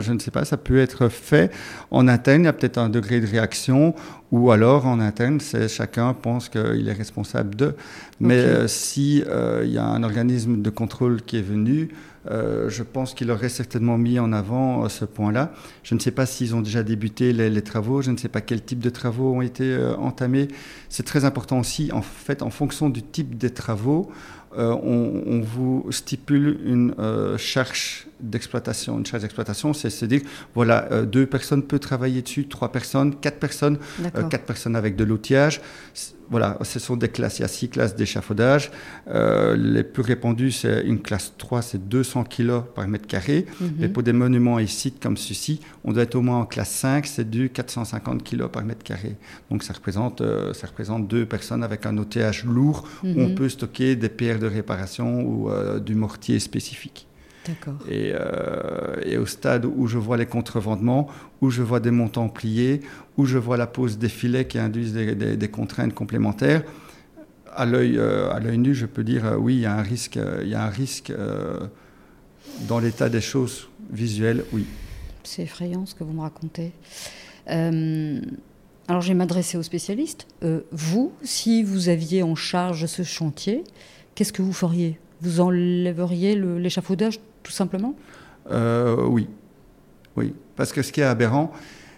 je, 0.00 0.12
ne 0.12 0.18
sais 0.18 0.30
pas, 0.30 0.44
ça 0.44 0.56
peut 0.56 0.78
être 0.78 1.08
fait 1.08 1.52
en 1.90 2.08
interne, 2.08 2.42
il 2.42 2.44
y 2.46 2.48
a 2.48 2.52
peut-être 2.52 2.78
un 2.78 2.88
degré 2.88 3.20
de 3.20 3.26
réaction 3.26 3.94
ou 4.32 4.50
alors 4.50 4.86
en 4.86 4.98
interne, 5.00 5.40
c'est 5.40 5.68
chacun 5.68 6.14
pense 6.14 6.48
qu'il 6.48 6.88
est 6.88 6.92
responsable 6.92 7.54
de. 7.54 7.74
Mais 8.20 8.36
euh, 8.36 8.68
si 8.68 9.24
il 9.62 9.70
y 9.70 9.78
a 9.78 9.84
un 9.84 10.02
organisme 10.02 10.62
de 10.62 10.70
contrôle 10.70 11.20
qui 11.22 11.38
est 11.38 11.42
venu, 11.42 11.90
euh, 12.28 12.68
je 12.68 12.82
pense 12.82 13.14
qu'il 13.14 13.30
aurait 13.30 13.48
certainement 13.48 13.96
mis 13.96 14.18
en 14.18 14.32
avant 14.32 14.88
ce 14.88 15.04
point-là. 15.04 15.52
Je 15.82 15.94
ne 15.94 16.00
sais 16.00 16.10
pas 16.10 16.26
s'ils 16.26 16.54
ont 16.54 16.60
déjà 16.60 16.82
débuté 16.82 17.32
les, 17.32 17.62
travaux, 17.62 18.02
je 18.02 18.10
ne 18.10 18.16
sais 18.16 18.28
pas 18.28 18.40
quel 18.40 18.62
type 18.62 18.80
de 18.80 18.90
travaux 18.90 19.34
ont 19.34 19.42
été 19.42 19.76
entamés. 19.98 20.48
C'est 20.88 21.06
très 21.06 21.24
important 21.24 21.60
aussi, 21.60 21.90
en 21.92 22.02
fait, 22.02 22.42
en 22.42 22.50
fonction 22.50 22.90
du 22.90 23.02
type 23.02 23.38
des 23.38 23.50
travaux, 23.50 24.10
on, 24.56 25.40
vous 25.42 25.86
stipule 25.90 26.60
une 26.64 26.94
charge 27.38 28.09
d'exploitation. 28.22 28.98
Une 28.98 29.06
charge 29.06 29.22
d'exploitation, 29.22 29.72
c'est 29.72 29.90
se 29.90 30.04
dire, 30.04 30.20
voilà, 30.54 30.88
euh, 30.92 31.04
deux 31.04 31.26
personnes 31.26 31.62
peuvent 31.62 31.80
travailler 31.80 32.22
dessus, 32.22 32.46
trois 32.46 32.72
personnes, 32.72 33.16
quatre 33.16 33.38
personnes, 33.38 33.78
euh, 34.16 34.22
quatre 34.24 34.44
personnes 34.44 34.76
avec 34.76 34.96
de 34.96 35.04
l'outillage. 35.04 35.60
Voilà, 36.28 36.58
ce 36.62 36.78
sont 36.78 36.96
des 36.96 37.08
classes. 37.08 37.40
Il 37.40 37.42
y 37.42 37.44
a 37.44 37.48
six 37.48 37.68
classes 37.68 37.96
d'échafaudage. 37.96 38.70
Euh, 39.08 39.56
les 39.56 39.82
plus 39.82 40.02
répandues, 40.02 40.52
c'est 40.52 40.82
une 40.82 41.00
classe 41.00 41.32
3, 41.38 41.60
c'est 41.60 41.88
200 41.88 42.22
kg 42.22 42.60
par 42.72 42.86
mètre 42.86 43.08
carré. 43.08 43.46
Et 43.80 43.88
mhm. 43.88 43.92
pour 43.92 44.04
des 44.04 44.12
monuments 44.12 44.60
et 44.60 44.68
sites 44.68 45.02
comme 45.02 45.16
ceci, 45.16 45.60
on 45.82 45.92
doit 45.92 46.04
être 46.04 46.14
au 46.14 46.22
moins 46.22 46.38
en 46.38 46.46
classe 46.46 46.70
5, 46.70 47.04
c'est 47.06 47.28
du 47.28 47.50
450 47.50 48.22
kg 48.22 48.46
par 48.46 48.64
mètre 48.64 48.84
carré. 48.84 49.16
Donc 49.50 49.64
ça 49.64 49.72
représente, 49.72 50.22
ça 50.52 50.68
représente 50.68 51.08
deux 51.08 51.26
personnes 51.26 51.64
avec 51.64 51.84
un 51.84 51.98
outillage 51.98 52.44
lourd 52.44 52.86
où 53.02 53.08
on 53.08 53.30
mhm. 53.30 53.34
peut 53.34 53.48
stocker 53.48 53.96
des 53.96 54.08
pierres 54.08 54.38
de 54.38 54.46
réparation 54.46 55.22
ou 55.22 55.50
du 55.80 55.96
mortier 55.96 56.38
spécifique. 56.38 57.08
Et, 57.88 58.12
euh, 58.14 58.96
et, 59.04 59.16
au 59.16 59.26
stade 59.26 59.64
où 59.64 59.86
je 59.86 59.98
vois 59.98 60.16
les 60.16 60.26
contrevendements, 60.26 61.08
où 61.40 61.50
je 61.50 61.62
vois 61.62 61.80
des 61.80 61.90
montants 61.90 62.28
pliés, 62.28 62.80
où 63.16 63.26
je 63.26 63.38
vois 63.38 63.56
la 63.56 63.66
pose 63.66 63.98
des 63.98 64.08
filets 64.08 64.46
qui 64.46 64.58
induisent 64.58 64.94
des, 64.94 65.48
contraintes 65.48 65.94
complémentaires, 65.94 66.62
à 67.54 67.66
l'œil 67.66 67.98
euh, 67.98 68.30
à 68.30 68.38
l'œil 68.38 68.58
nu, 68.58 68.74
je 68.74 68.86
peux 68.86 69.04
dire 69.04 69.26
euh, 69.26 69.36
oui, 69.36 69.56
il 69.56 69.60
y 69.60 69.66
a 69.66 69.74
un 69.74 69.82
risque, 69.82 70.18
il 70.42 70.48
y 70.48 70.54
a 70.54 70.64
un 70.64 70.70
risque 70.70 71.12
dans 72.68 72.78
l'état 72.78 73.08
des 73.08 73.20
choses 73.20 73.68
visuelles, 73.90 74.44
oui. 74.52 74.64
C'est 75.24 75.42
effrayant 75.42 75.86
ce 75.86 75.94
que 75.94 76.04
vous 76.04 76.12
me 76.12 76.20
racontez. 76.20 76.72
alors, 77.46 79.02
je 79.02 79.08
vais 79.08 79.14
m'adresser 79.14 79.58
aux 79.58 79.62
spécialistes. 79.62 80.26
vous, 80.72 81.12
si 81.22 81.62
vous 81.62 81.88
aviez 81.88 82.22
en 82.22 82.34
charge 82.34 82.86
ce 82.86 83.02
chantier, 83.02 83.64
qu'est-ce 84.14 84.32
que 84.32 84.42
vous 84.42 84.52
feriez? 84.52 84.98
Vous 85.20 85.40
enlèveriez 85.40 86.34
l'échafaudage 86.34 87.20
tout 87.42 87.52
simplement 87.52 87.94
euh, 88.50 89.04
Oui. 89.06 89.28
Oui. 90.16 90.34
Parce 90.56 90.72
que 90.72 90.82
ce 90.82 90.92
qui 90.92 91.00
est 91.00 91.04
aberrant, 91.04 91.52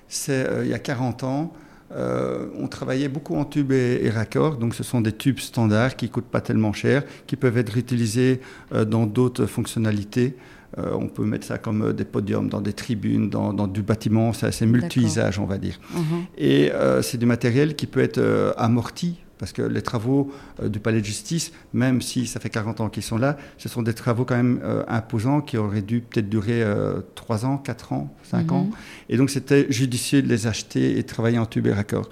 c'est 0.09 0.48
euh, 0.48 0.64
il 0.64 0.70
y 0.70 0.74
a 0.74 0.78
40 0.78 1.24
ans, 1.24 1.52
euh, 1.92 2.48
on 2.59 2.68
travaillait 2.68 3.09
beaucoup 3.09 3.37
en 3.37 3.44
tubes 3.44 3.72
et, 3.72 4.09
raccords, 4.11 4.57
donc 4.57 4.74
ce 4.74 4.83
sont 4.83 5.00
des 5.00 5.12
tubes 5.12 5.38
standards 5.38 5.96
qui 5.96 6.07
ne 6.07 6.11
coûtent 6.11 6.24
pas 6.24 6.40
tellement 6.40 6.72
cher, 6.72 7.05
qui 7.26 7.37
peuvent 7.37 7.59
être 7.59 7.76
utilisés 7.76 8.40
dans 8.70 9.07
d'autres 9.07 9.46
fonctionnalités. 9.46 10.37
on 10.78 11.09
peut 11.09 11.24
mettre 11.24 11.46
ça 11.46 11.59
comme 11.59 11.92
des 11.92 12.07
podiums 12.07 12.48
dans 12.48 12.62
des 12.62 12.72
tribunes, 12.72 13.28
dans, 13.28 13.66
du 13.66 13.83
bâtiment, 13.83 14.33
c'est 14.33 14.64
multi-usage, 14.64 15.38
on 15.38 15.44
va 15.44 15.59
dire. 15.59 15.78
Uh-huh. 15.94 16.24
Et 16.38 16.72
c'est 17.02 17.18
du 17.18 17.26
matériel 17.26 17.76
qui 17.76 17.87
peut 17.87 18.00
être 18.00 18.55
amorti 18.57 19.21
parce 19.42 19.50
que 19.50 19.62
les 19.62 19.83
travaux 19.83 20.31
euh, 20.62 20.68
du 20.68 20.78
palais 20.78 21.00
de 21.00 21.05
justice, 21.05 21.50
même 21.72 22.00
si 22.00 22.28
ça 22.28 22.38
fait 22.38 22.48
40 22.48 22.81
ans 22.81 22.88
qu'ils 22.88 23.02
sont 23.02 23.18
là, 23.18 23.37
ce 23.59 23.68
sont 23.68 23.83
des 23.83 23.92
travaux 23.92 24.24
quand 24.24 24.37
même 24.37 24.61
euh, 24.62 24.85
imposants 24.87 25.40
qui 25.40 25.57
auraient 25.57 25.83
dû 25.83 26.00
peut-être 26.00 26.28
durer 26.28 26.64
3 27.16 27.44
euh, 27.44 27.48
ans, 27.48 27.59
4 27.59 27.92
ans, 27.92 28.14
5 28.22 28.46
mhm. 28.46 28.52
ans. 28.52 28.70
Et 29.09 29.16
donc 29.16 29.31
c'était 29.31 29.66
judicieux 29.68 30.22
de 30.22 30.28
les 30.28 30.46
acheter 30.46 30.96
et 30.96 31.02
de 31.02 31.09
travailler 31.09 31.40
en 31.40 31.46
tube 31.46 31.66
et 31.66 31.72
raccord. 31.72 32.09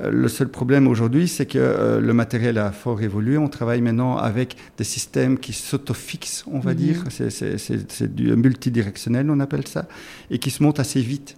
Le 0.00 0.26
seul 0.26 0.48
problème 0.48 0.88
aujourd'hui, 0.88 1.28
c'est 1.28 1.46
que 1.46 1.98
le 2.00 2.12
matériel 2.12 2.58
a 2.58 2.72
fort 2.72 3.02
évolué. 3.02 3.38
On 3.38 3.48
travaille 3.48 3.80
maintenant 3.80 4.16
avec 4.16 4.56
des 4.78 4.84
systèmes 4.84 5.38
qui 5.38 5.52
s'autofixent, 5.52 6.44
on 6.48 6.58
va 6.58 6.72
mhm. 6.72 6.76
dire. 6.76 7.04
C'est 7.08 8.14
du 8.14 8.34
multidirectionnel, 8.34 9.30
on 9.30 9.38
appelle 9.38 9.66
ça, 9.68 9.86
et 10.28 10.40
qui 10.40 10.50
se 10.50 10.64
montent 10.64 10.80
assez 10.80 11.00
vite. 11.00 11.36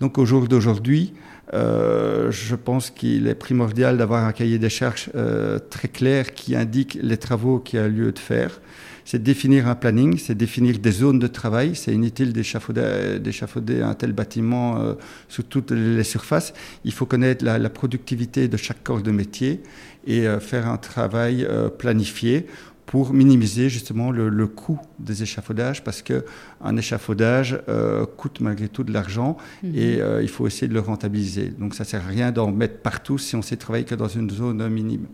Donc 0.00 0.18
au 0.18 0.24
jour 0.24 0.48
d'aujourd'hui, 0.48 1.12
euh, 1.52 2.30
je 2.30 2.54
pense 2.54 2.90
qu'il 2.90 3.26
est 3.26 3.34
primordial 3.34 3.98
d'avoir 3.98 4.24
un 4.24 4.32
cahier 4.32 4.58
des 4.58 4.68
charges 4.68 5.10
euh, 5.14 5.58
très 5.58 5.88
clair 5.88 6.32
qui 6.32 6.54
indique 6.54 6.98
les 7.02 7.16
travaux 7.16 7.58
qu'il 7.58 7.80
y 7.80 7.82
a 7.82 7.88
lieu 7.88 8.12
de 8.12 8.18
faire. 8.18 8.60
C'est 9.04 9.20
définir 9.20 9.66
un 9.66 9.74
planning, 9.74 10.18
c'est 10.18 10.36
définir 10.36 10.78
des 10.78 10.92
zones 10.92 11.18
de 11.18 11.26
travail. 11.26 11.74
C'est 11.74 11.92
inutile 11.92 12.32
d'échafauder 12.32 13.82
un 13.82 13.94
tel 13.94 14.12
bâtiment 14.12 14.78
euh, 14.78 14.94
sous 15.28 15.42
toutes 15.42 15.72
les 15.72 16.04
surfaces. 16.04 16.54
Il 16.84 16.92
faut 16.92 17.06
connaître 17.06 17.44
la, 17.44 17.58
la 17.58 17.70
productivité 17.70 18.46
de 18.46 18.56
chaque 18.56 18.84
corps 18.84 19.02
de 19.02 19.10
métier 19.10 19.62
et 20.06 20.24
faire 20.40 20.66
un 20.66 20.78
travail 20.78 21.46
planifié 21.76 22.46
pour 22.90 23.12
minimiser 23.12 23.68
justement 23.68 24.10
le, 24.10 24.46
coût 24.48 24.80
des 24.98 25.22
échafaudages 25.22 25.84
parce 25.84 26.02
qu'un 26.02 26.76
échafaudage 26.76 27.62
euh, 27.68 28.04
coûte 28.04 28.40
malgré 28.40 28.68
tout 28.68 28.82
de 28.82 28.92
l'argent 28.92 29.36
mhm. 29.62 29.72
et 29.76 30.00
euh, 30.00 30.20
il 30.22 30.28
faut 30.28 30.48
essayer 30.48 30.66
de 30.66 30.74
le 30.74 30.80
rentabiliser. 30.80 31.50
Donc 31.50 31.76
ça 31.76 31.84
ne 31.84 31.88
sert 31.88 32.04
à 32.04 32.08
rien 32.08 32.32
d'en 32.32 32.50
mettre 32.50 32.78
partout 32.78 33.16
si 33.16 33.36
on 33.36 33.38
ne 33.38 33.44
sait 33.44 33.56
travailler 33.56 33.84
que 33.84 33.94
dans 33.94 34.08
une 34.08 34.28
zone 34.28 34.68
minime. 34.68 35.06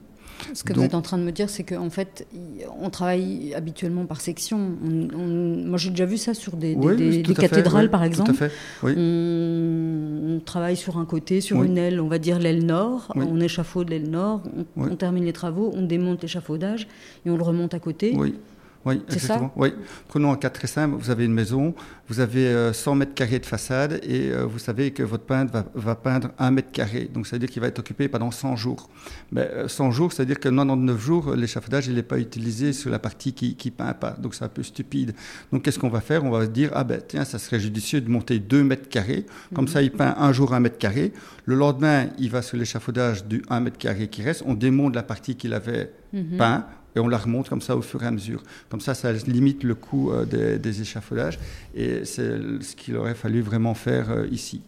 Ce 0.55 0.65
que 0.65 0.73
vous 0.73 0.83
êtes 0.83 0.95
en 0.95 1.03
train 1.03 1.19
de 1.19 1.23
me 1.23 1.33
dire, 1.33 1.51
c'est 1.51 1.65
qu'en 1.65 1.91
fait, 1.91 2.27
on 2.81 2.91
travaille 2.91 3.55
habituellement 3.55 4.07
par 4.07 4.21
section. 4.21 4.59
moi, 4.59 5.79
j'ai 5.79 5.91
déjà 5.91 6.07
vu 6.07 6.17
ça 6.17 6.35
sur 6.35 6.57
des, 6.57 6.77
cathédrales, 7.39 7.91
par 7.91 8.05
exemple. 8.05 8.33
Tout 8.33 8.45
à 8.45 8.49
fait, 8.49 8.53
oui. 8.83 8.95
on, 8.97 10.41
travaille 10.45 10.77
sur 10.77 10.99
un 10.99 11.05
côté, 11.05 11.41
sur 11.41 11.63
une 11.63 11.79
aile, 11.79 12.01
on 12.01 12.09
va 12.09 12.19
dire 12.19 12.39
l'aile 12.39 12.65
nord. 12.65 13.13
On 13.15 13.41
échafaude 13.41 13.89
l'aile 13.89 14.11
nord, 14.11 14.43
on, 14.77 14.85
on, 14.85 14.97
termine 14.97 15.25
les 15.25 15.33
travaux, 15.33 15.73
on 15.75 15.83
démonte 15.83 16.23
l'échafaudage 16.23 16.87
et 17.25 17.31
on 17.31 17.37
le 17.37 17.43
remonte 17.43 17.75
à 17.75 17.79
côté. 17.79 18.15
Oui. 18.17 18.35
Oui, 18.87 19.03
exactement. 19.11 19.53
oui. 19.57 19.75
Prenons 20.07 20.31
un 20.31 20.37
cas 20.37 20.49
très 20.49 20.69
simple. 20.69 20.95
Vous 20.97 21.11
avez 21.11 21.25
une 21.25 21.33
maison, 21.33 21.75
vous 22.09 22.21
avez 22.21 22.73
100 22.73 22.93
euh, 22.93 22.95
mètres 22.95 23.15
carrés 23.15 23.41
de 23.41 23.47
façade 23.47 23.99
et 24.05 24.31
euh, 24.31 24.45
vous 24.45 24.61
savez 24.61 24.93
que 24.93 25.03
votre 25.03 25.25
peintre 25.25 25.65
va, 25.75 25.95
peindre 25.97 26.29
1 26.39 26.53
mètre 26.53 26.71
carré. 26.71 27.11
Donc, 27.13 27.27
ça 27.27 27.35
veut 27.35 27.41
dire 27.41 27.51
qu'il 27.51 27.61
va 27.61 27.67
être 27.67 27.81
occupé 27.81 28.07
pendant 28.07 28.31
100 28.31 28.55
jours. 28.55 28.89
Mais 29.33 29.51
100 29.67 29.89
euh, 29.89 29.91
jours, 29.91 30.13
ça 30.13 30.23
veut 30.23 30.27
dire 30.29 30.39
que 30.39 30.49
99 30.49 31.01
jours, 31.01 31.35
l'échafaudage, 31.35 31.89
il 31.89 31.97
n'est 31.97 32.05
pas 32.05 32.19
utilisé 32.19 32.73
sur 32.73 32.89
la 32.91 33.01
partie 33.01 33.33
qui 33.33 33.57
ne 33.65 33.71
peint 33.73 33.93
pas. 33.93 34.13
Donc, 34.13 34.37
c'est 34.37 34.45
un 34.45 34.49
peu 34.49 34.63
stupide. 34.63 35.15
Donc, 35.53 35.63
qu'est-ce 35.63 35.81
qu'on 35.81 35.89
va 35.89 36.01
faire? 36.01 36.25
On 36.25 36.31
va 36.31 36.47
dire, 36.47 36.71
ah 36.73 36.85
ben, 36.85 37.01
tiens, 37.07 37.25
ça 37.25 37.41
serait 37.41 37.59
judicieux 37.59 38.01
de 38.01 38.09
monter 38.09 38.39
2 38.39 38.63
mètres 38.63 38.89
carrés. 38.89 39.27
Comme 39.53 39.65
mhm. 39.65 39.71
ça, 39.71 39.83
il 39.83 39.91
peint 39.91 40.15
un 40.17 40.33
jour 40.33 40.55
1 40.55 40.61
mètre 40.61 40.79
carré. 40.79 41.13
Le 41.45 41.57
lendemain, 41.57 42.07
il 42.21 42.31
va 42.31 42.41
sur 42.41 42.57
l'échafaudage 42.57 43.25
du 43.25 43.43
1 43.51 43.59
mètre 43.59 43.79
carré 43.79 44.07
qui 44.07 44.23
reste. 44.23 44.45
On 44.47 44.55
démonte 44.55 44.95
la 44.95 45.03
partie 45.03 45.35
qu'il 45.35 45.55
avait 45.55 45.91
mhm. 46.13 46.37
peint 46.37 46.67
et 46.97 47.01
on 47.01 47.09
la 47.09 47.19
remonte 47.19 47.49
comme 47.49 47.61
ça 47.61 47.77
au 47.77 47.83
fur 47.83 48.03
et 48.03 48.07
à 48.07 48.11
mesure. 48.11 48.43
Comme 48.71 48.81
ça, 48.81 48.95
ça 48.95 49.13
limite 49.13 49.63
le 49.63 49.75
coût 49.75 50.11
euh, 50.11 50.25
des, 50.25 50.81
échafaudages 50.81 51.39
et 51.75 52.05
c'est 52.05 52.39
ce 52.61 52.75
qu'il 52.75 52.97
aurait 52.97 53.15
fallu 53.15 53.41
vraiment 53.43 53.75
faire 53.75 54.11
euh, 54.11 54.27
ici. 54.31 54.63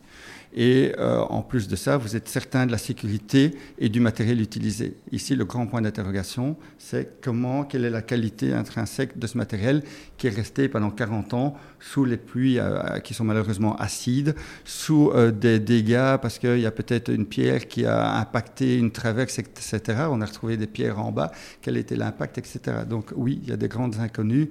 Et 0.60 0.92
euh, 0.98 1.20
en 1.20 1.42
plus 1.42 1.68
de 1.68 1.76
ça, 1.76 1.96
vous 1.96 2.16
êtes 2.16 2.28
certain 2.28 2.66
de 2.66 2.72
la 2.72 2.78
sécurité 2.78 3.54
et 3.78 3.88
du 3.88 4.00
matériel 4.00 4.40
utilisé. 4.40 4.96
Ici, 5.12 5.36
le 5.36 5.44
grand 5.44 5.68
point 5.68 5.80
d'interrogation, 5.80 6.56
c'est 6.78 7.20
comment, 7.22 7.62
quelle 7.62 7.84
est 7.84 7.90
la 7.90 8.02
qualité 8.02 8.52
intrinsèque 8.52 9.20
de 9.20 9.26
ce 9.28 9.38
matériel 9.38 9.84
qui 10.16 10.26
est 10.26 10.34
resté 10.34 10.68
pendant 10.68 10.90
40 10.90 11.32
ans 11.34 11.56
sous 11.78 12.04
les 12.04 12.16
pluies 12.16 12.58
euh, 12.58 12.98
qui 12.98 13.14
sont 13.14 13.22
malheureusement 13.22 13.76
acides, 13.76 14.34
sous 14.64 15.12
euh, 15.14 15.30
des 15.30 15.60
dégâts 15.60 16.16
parce 16.20 16.40
qu'il 16.40 16.58
y 16.58 16.66
a 16.66 16.72
peut-être 16.72 17.12
une 17.12 17.26
pierre 17.26 17.68
qui 17.68 17.86
a 17.86 18.18
impacté 18.18 18.78
une 18.78 18.90
traverse, 18.90 19.38
etc. 19.38 19.80
On 20.10 20.20
a 20.20 20.26
retrouvé 20.26 20.56
des 20.56 20.66
pierres 20.66 20.98
en 20.98 21.12
bas. 21.12 21.30
Quel 21.62 21.76
était 21.76 21.94
l'impact, 21.94 22.36
etc. 22.36 22.78
Donc 22.84 23.12
oui, 23.14 23.38
il 23.44 23.48
y 23.48 23.52
a 23.52 23.56
des 23.56 23.68
grandes 23.68 24.00
inconnues. 24.00 24.50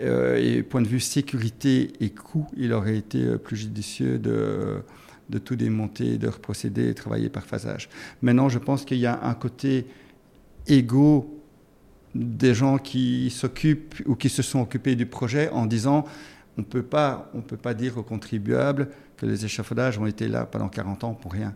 et 0.00 0.62
point 0.62 0.80
de 0.80 0.88
vue 0.88 1.00
sécurité 1.00 1.92
et 2.00 2.08
coût, 2.08 2.46
il 2.56 2.72
aurait 2.72 2.96
été 2.96 3.36
plus 3.36 3.58
judicieux 3.58 4.18
de 4.18 4.82
de 5.30 5.38
tout 5.38 5.56
démonter, 5.56 6.18
de 6.18 6.28
reprocéder 6.28 6.88
et 6.88 6.94
travailler 6.94 7.28
par 7.28 7.44
phasage. 7.44 7.88
Maintenant, 8.20 8.48
je 8.48 8.58
pense 8.58 8.84
qu'il 8.84 8.98
y 8.98 9.06
a 9.06 9.24
un 9.24 9.34
côté 9.34 9.86
égaux 10.66 11.38
des 12.14 12.54
gens 12.54 12.78
qui 12.78 13.30
s'occupent 13.30 14.02
ou 14.06 14.14
qui 14.14 14.28
se 14.28 14.42
sont 14.42 14.60
occupés 14.60 14.96
du 14.96 15.06
projet 15.06 15.48
en 15.50 15.66
disant 15.66 16.04
on 16.58 16.60
ne 16.60 16.66
peut 16.66 16.82
pas 16.82 17.74
dire 17.74 17.96
aux 17.96 18.02
contribuables 18.02 18.90
que 19.16 19.24
les 19.24 19.44
échafaudages 19.44 19.98
ont 19.98 20.06
été 20.06 20.28
là 20.28 20.44
pendant 20.44 20.68
40 20.68 21.04
ans 21.04 21.14
pour 21.14 21.32
rien. 21.32 21.54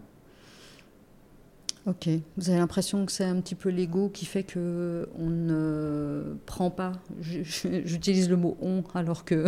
Ok. 1.86 2.08
Vous 2.36 2.50
avez 2.50 2.58
l'impression 2.58 3.06
que 3.06 3.12
c'est 3.12 3.24
un 3.24 3.40
petit 3.40 3.54
peu 3.54 3.68
l'ego 3.68 4.08
qui 4.08 4.24
fait 4.24 4.42
que 4.42 5.08
on 5.16 5.30
ne 5.30 6.36
prend 6.44 6.68
pas. 6.68 6.92
J'utilise 7.20 8.28
le 8.28 8.36
mot 8.36 8.56
on 8.60 8.82
alors 8.94 9.24
que 9.24 9.46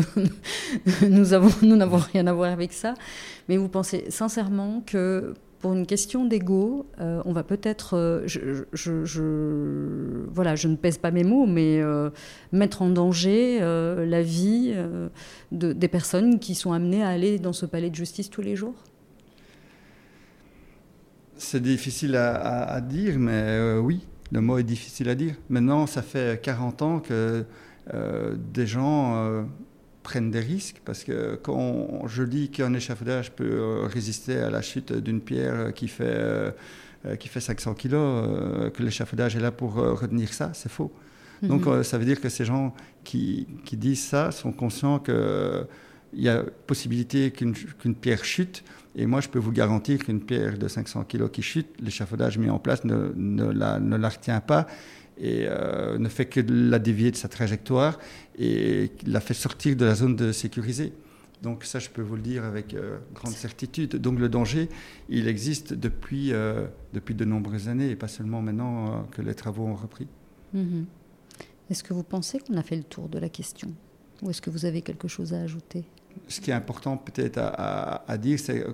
nous 1.08 1.32
avons 1.32 1.50
nous 1.62 1.74
n'avons 1.74 1.96
rien 1.96 2.28
à 2.28 2.32
voir 2.32 2.52
avec 2.52 2.72
ça. 2.72 2.94
Mais 3.48 3.56
vous 3.56 3.68
pensez 3.68 4.04
sincèrement 4.10 4.82
que 4.86 5.34
pour 5.58 5.72
une 5.72 5.86
question 5.86 6.24
d'ego, 6.24 6.86
euh, 7.00 7.20
on 7.24 7.32
va 7.32 7.42
peut-être, 7.42 7.96
euh, 7.96 8.22
je, 8.26 10.24
voilà, 10.30 10.54
je 10.54 10.68
ne 10.68 10.76
pèse 10.76 10.98
pas 10.98 11.10
mes 11.10 11.24
mots, 11.24 11.46
mais 11.46 11.80
euh, 11.80 12.10
mettre 12.52 12.82
en 12.82 12.90
danger 12.90 13.58
la 13.60 14.22
vie 14.22 14.74
de, 15.50 15.72
des 15.72 15.88
personnes 15.88 16.38
qui 16.38 16.54
sont 16.54 16.72
amenées 16.72 17.02
à 17.02 17.08
aller 17.08 17.38
dans 17.38 17.52
ce 17.52 17.66
palais 17.66 17.90
de 17.90 17.96
justice 17.96 18.30
tous 18.30 18.42
les 18.42 18.54
jours? 18.54 18.74
C'est 21.38 21.62
difficile 21.62 22.16
à, 22.16 22.80
dire, 22.80 23.18
mais 23.18 23.32
euh, 23.32 23.78
oui, 23.78 24.04
le 24.32 24.40
mot 24.40 24.58
est 24.58 24.64
difficile 24.64 25.08
à 25.08 25.14
dire. 25.14 25.34
Maintenant, 25.48 25.86
ça 25.86 26.02
fait 26.02 26.42
40 26.42 26.82
ans 26.82 26.98
que 26.98 27.44
euh, 27.94 28.34
des 28.52 28.66
gens 28.66 29.14
euh, 29.16 29.44
prennent 30.02 30.32
des 30.32 30.40
risques, 30.40 30.82
parce 30.84 31.04
que 31.04 31.36
quand 31.36 32.06
je 32.08 32.24
dis 32.24 32.50
qu'un 32.50 32.74
échafaudage 32.74 33.30
peut 33.32 33.84
résister 33.84 34.36
à 34.36 34.50
la 34.50 34.62
chute 34.62 34.92
d'une 34.92 35.20
pierre 35.20 35.72
qui 35.72 35.86
fait, 35.86 36.54
qui 37.20 37.28
fait 37.28 37.40
500 37.40 37.74
kilos, 37.74 38.72
que 38.74 38.82
l'échafaudage 38.82 39.36
est 39.36 39.40
là 39.40 39.52
pour 39.52 39.74
retenir 39.74 40.32
ça, 40.32 40.50
c'est 40.54 40.70
faux. 40.70 40.92
Donc 41.42 41.66
mhm. 41.66 41.84
ça 41.84 41.98
veut 41.98 42.04
dire 42.04 42.20
que 42.20 42.28
ces 42.28 42.44
gens 42.44 42.74
qui, 43.04 43.46
qui 43.64 43.76
disent 43.76 44.02
ça 44.02 44.32
sont 44.32 44.50
conscients 44.50 44.98
qu'il 44.98 45.66
y 46.14 46.28
a 46.28 46.42
possibilité 46.66 47.30
qu'une 47.30 47.94
pierre 47.94 48.24
chute, 48.24 48.64
et 48.98 49.06
moi, 49.06 49.20
je 49.20 49.28
peux 49.28 49.38
vous 49.38 49.52
garantir 49.52 50.00
qu'une 50.00 50.20
pierre 50.20 50.58
de 50.58 50.66
500 50.66 51.04
kg 51.04 51.30
qui 51.30 51.40
chute, 51.40 51.68
l'échafaudage 51.80 52.36
mis 52.36 52.50
en 52.50 52.58
place 52.58 52.82
ne, 52.82 53.12
ne, 53.14 53.44
la, 53.96 54.08
retient 54.08 54.40
pas 54.40 54.66
et 55.16 55.46
euh, 55.46 55.98
ne 55.98 56.08
fait 56.08 56.26
que 56.26 56.40
la 56.40 56.80
dévier 56.80 57.12
de 57.12 57.16
sa 57.16 57.28
trajectoire 57.28 58.00
et 58.36 58.90
la 59.06 59.20
fait 59.20 59.34
sortir 59.34 59.76
de 59.76 59.84
la 59.84 59.94
zone 59.94 60.16
de 60.16 60.32
sécurisée. 60.32 60.92
Donc 61.42 61.62
ça, 61.62 61.78
je 61.78 61.90
peux 61.90 62.02
vous 62.02 62.16
le 62.16 62.22
dire 62.22 62.44
avec 62.44 62.74
euh, 62.74 62.98
grande 63.14 63.34
certitude. 63.34 63.94
Donc 63.94 64.18
le 64.18 64.28
danger, 64.28 64.68
il 65.08 65.28
existe 65.28 65.74
depuis, 65.74 66.32
euh, 66.32 66.66
depuis 66.92 67.14
de 67.14 67.24
nombreuses 67.24 67.68
années 67.68 67.90
et 67.90 67.96
pas 67.96 68.08
seulement 68.08 68.42
maintenant 68.42 69.06
que 69.12 69.22
les 69.22 69.36
travaux 69.36 69.64
ont 69.64 69.76
repris. 69.76 70.08
Mhm. 70.54 70.86
Est-ce 71.70 71.84
que 71.84 71.94
vous 71.94 72.02
pensez 72.02 72.40
qu'on 72.40 72.56
a 72.56 72.64
fait 72.64 72.76
le 72.76 72.82
tour 72.82 73.08
de 73.08 73.20
la 73.20 73.28
question? 73.28 73.72
Ou 74.22 74.30
est-ce 74.30 74.42
que 74.42 74.50
vous 74.50 74.64
avez 74.64 74.82
quelque 74.82 75.06
chose 75.06 75.34
à 75.34 75.40
ajouter? 75.40 75.84
Ce 76.26 76.40
qui 76.40 76.50
est 76.50 76.54
important 76.54 76.96
peut-être 76.96 77.38
à, 77.38 78.18
dire, 78.18 78.38
c'est 78.38 78.64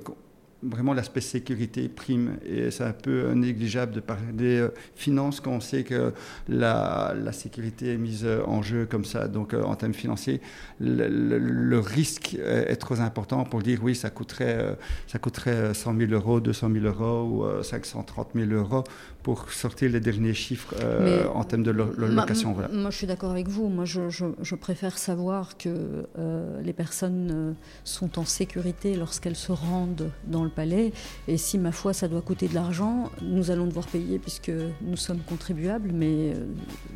vraiment 0.65 0.95
l'aspect 0.95 1.21
sécurité 1.21 1.89
prime. 1.89 2.39
Et 2.45 2.71
c'est 2.71 2.85
un 2.85 2.93
peu 2.93 3.33
négligeable 3.33 3.93
de 3.93 4.01
parler 4.01 4.59
euh, 4.59 4.69
finances 4.95 5.41
quand 5.41 5.53
on 5.53 5.61
sait 5.61 5.85
que 5.85 6.13
la, 6.49 7.15
sécurité 7.33 7.93
est 7.93 7.99
mise 7.99 8.27
en 8.47 8.63
jeu 8.63 8.87
comme 8.87 9.05
ça. 9.05 9.29
Donc 9.29 9.55
euh, 9.55 9.63
en 9.63 9.75
termes 9.75 9.95
financiers, 9.95 10.41
le, 10.81 11.79
risque 11.79 12.37
est 12.43 12.77
trop 12.77 13.01
important 13.01 13.45
pour 13.45 13.63
dire 13.63 13.81
oui, 13.83 13.95
ça 13.95 14.11
coûterait, 14.11 14.57
euh, 14.59 14.75
ça 15.07 15.19
coûterait 15.19 15.75
100 15.75 15.99
000 15.99 16.13
euros, 16.13 16.41
200 16.41 16.71
000 16.73 16.87
euros 16.87 17.45
ou 17.45 17.63
530 17.63 18.29
000 18.35 18.51
euros 18.53 18.85
pour 19.25 19.51
sortir 19.51 19.91
les 19.91 20.01
derniers 20.01 20.35
chiffres 20.35 20.75
euh, 20.81 21.27
en 21.35 21.45
termes 21.45 21.63
de 21.63 21.71
location. 21.71 22.53
voilà. 22.53 22.69
Moi, 22.69 22.91
je 22.91 22.97
suis 22.99 23.07
d'accord 23.07 23.31
avec 23.31 23.49
vous. 23.49 23.69
Moi, 23.71 23.87
je, 23.87 24.11
je, 24.11 24.55
préfère 24.55 24.99
savoir 24.99 25.57
que 25.57 26.07
euh, 26.19 26.61
les 26.63 26.75
personnes 26.75 27.31
euh, 27.33 27.53
sont 27.85 28.19
en 28.19 28.27
sécurité 28.27 28.97
lorsqu'elles 28.97 29.35
se 29.35 29.51
rendent 29.51 30.11
dans 30.27 30.45
le 30.45 30.51
palais. 30.51 30.93
Et 31.27 31.39
si, 31.39 31.59
ma 31.59 31.73
foi, 31.73 31.95
ça 31.95 32.07
doit 32.07 32.21
coûter 32.21 32.49
de 32.49 32.55
l'argent, 32.55 33.11
nous 33.23 33.51
allons 33.51 33.67
devoir 33.67 33.87
payer 33.87 34.19
puisque 34.19 34.53
nous 34.83 34.99
sommes 34.99 35.21
contribuables. 35.21 35.91
Mais 35.93 36.35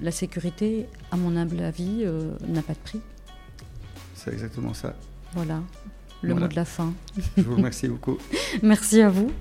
la 0.02 0.10
sécurité, 0.10 0.86
à 1.10 1.16
mon 1.16 1.34
humble 1.34 1.60
avis, 1.60 2.04
n'a 2.46 2.60
pas 2.60 2.74
de 2.74 2.78
prix. 2.84 3.00
C'est 4.14 4.32
exactement 4.32 4.74
ça. 4.74 4.94
Voilà, 5.32 5.62
le 6.20 6.34
mot 6.34 6.46
de 6.46 6.56
la 6.56 6.66
fin. 6.66 6.92
Je 7.38 7.42
vous 7.42 7.56
remercie 7.56 7.88
beaucoup. 7.88 8.18
Merci 8.62 9.00
à 9.00 9.08
vous. 9.08 9.32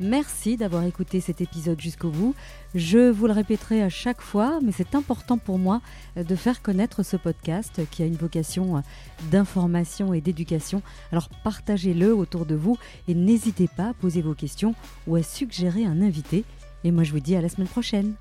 Merci 0.00 0.56
d'avoir 0.56 0.84
écouté 0.84 1.20
cet 1.20 1.40
épisode 1.40 1.80
jusqu'au 1.80 2.10
bout. 2.10 2.34
Je 2.74 3.10
vous 3.10 3.26
le 3.26 3.32
répéterai 3.32 3.82
à 3.82 3.88
chaque 3.88 4.20
fois, 4.20 4.60
mais 4.62 4.70
c'est 4.70 4.94
important 4.94 5.38
pour 5.38 5.58
moi 5.58 5.80
de 6.16 6.36
faire 6.36 6.62
connaître 6.62 7.02
ce 7.02 7.16
podcast 7.16 7.80
qui 7.90 8.02
a 8.02 8.06
une 8.06 8.14
vocation 8.14 8.82
d'information 9.30 10.14
et 10.14 10.20
d'éducation. 10.20 10.82
Alors 11.10 11.28
partagez-le 11.42 12.14
autour 12.14 12.46
de 12.46 12.54
vous 12.54 12.78
et 13.08 13.14
n'hésitez 13.14 13.66
pas 13.68 13.88
à 13.88 13.94
poser 13.94 14.22
vos 14.22 14.34
questions 14.34 14.74
ou 15.08 15.16
à 15.16 15.22
suggérer 15.22 15.84
un 15.84 16.00
invité. 16.00 16.44
Et 16.84 16.92
moi 16.92 17.02
je 17.02 17.12
vous 17.12 17.20
dis 17.20 17.34
à 17.34 17.40
la 17.40 17.48
semaine 17.48 17.68
prochaine. 17.68 18.14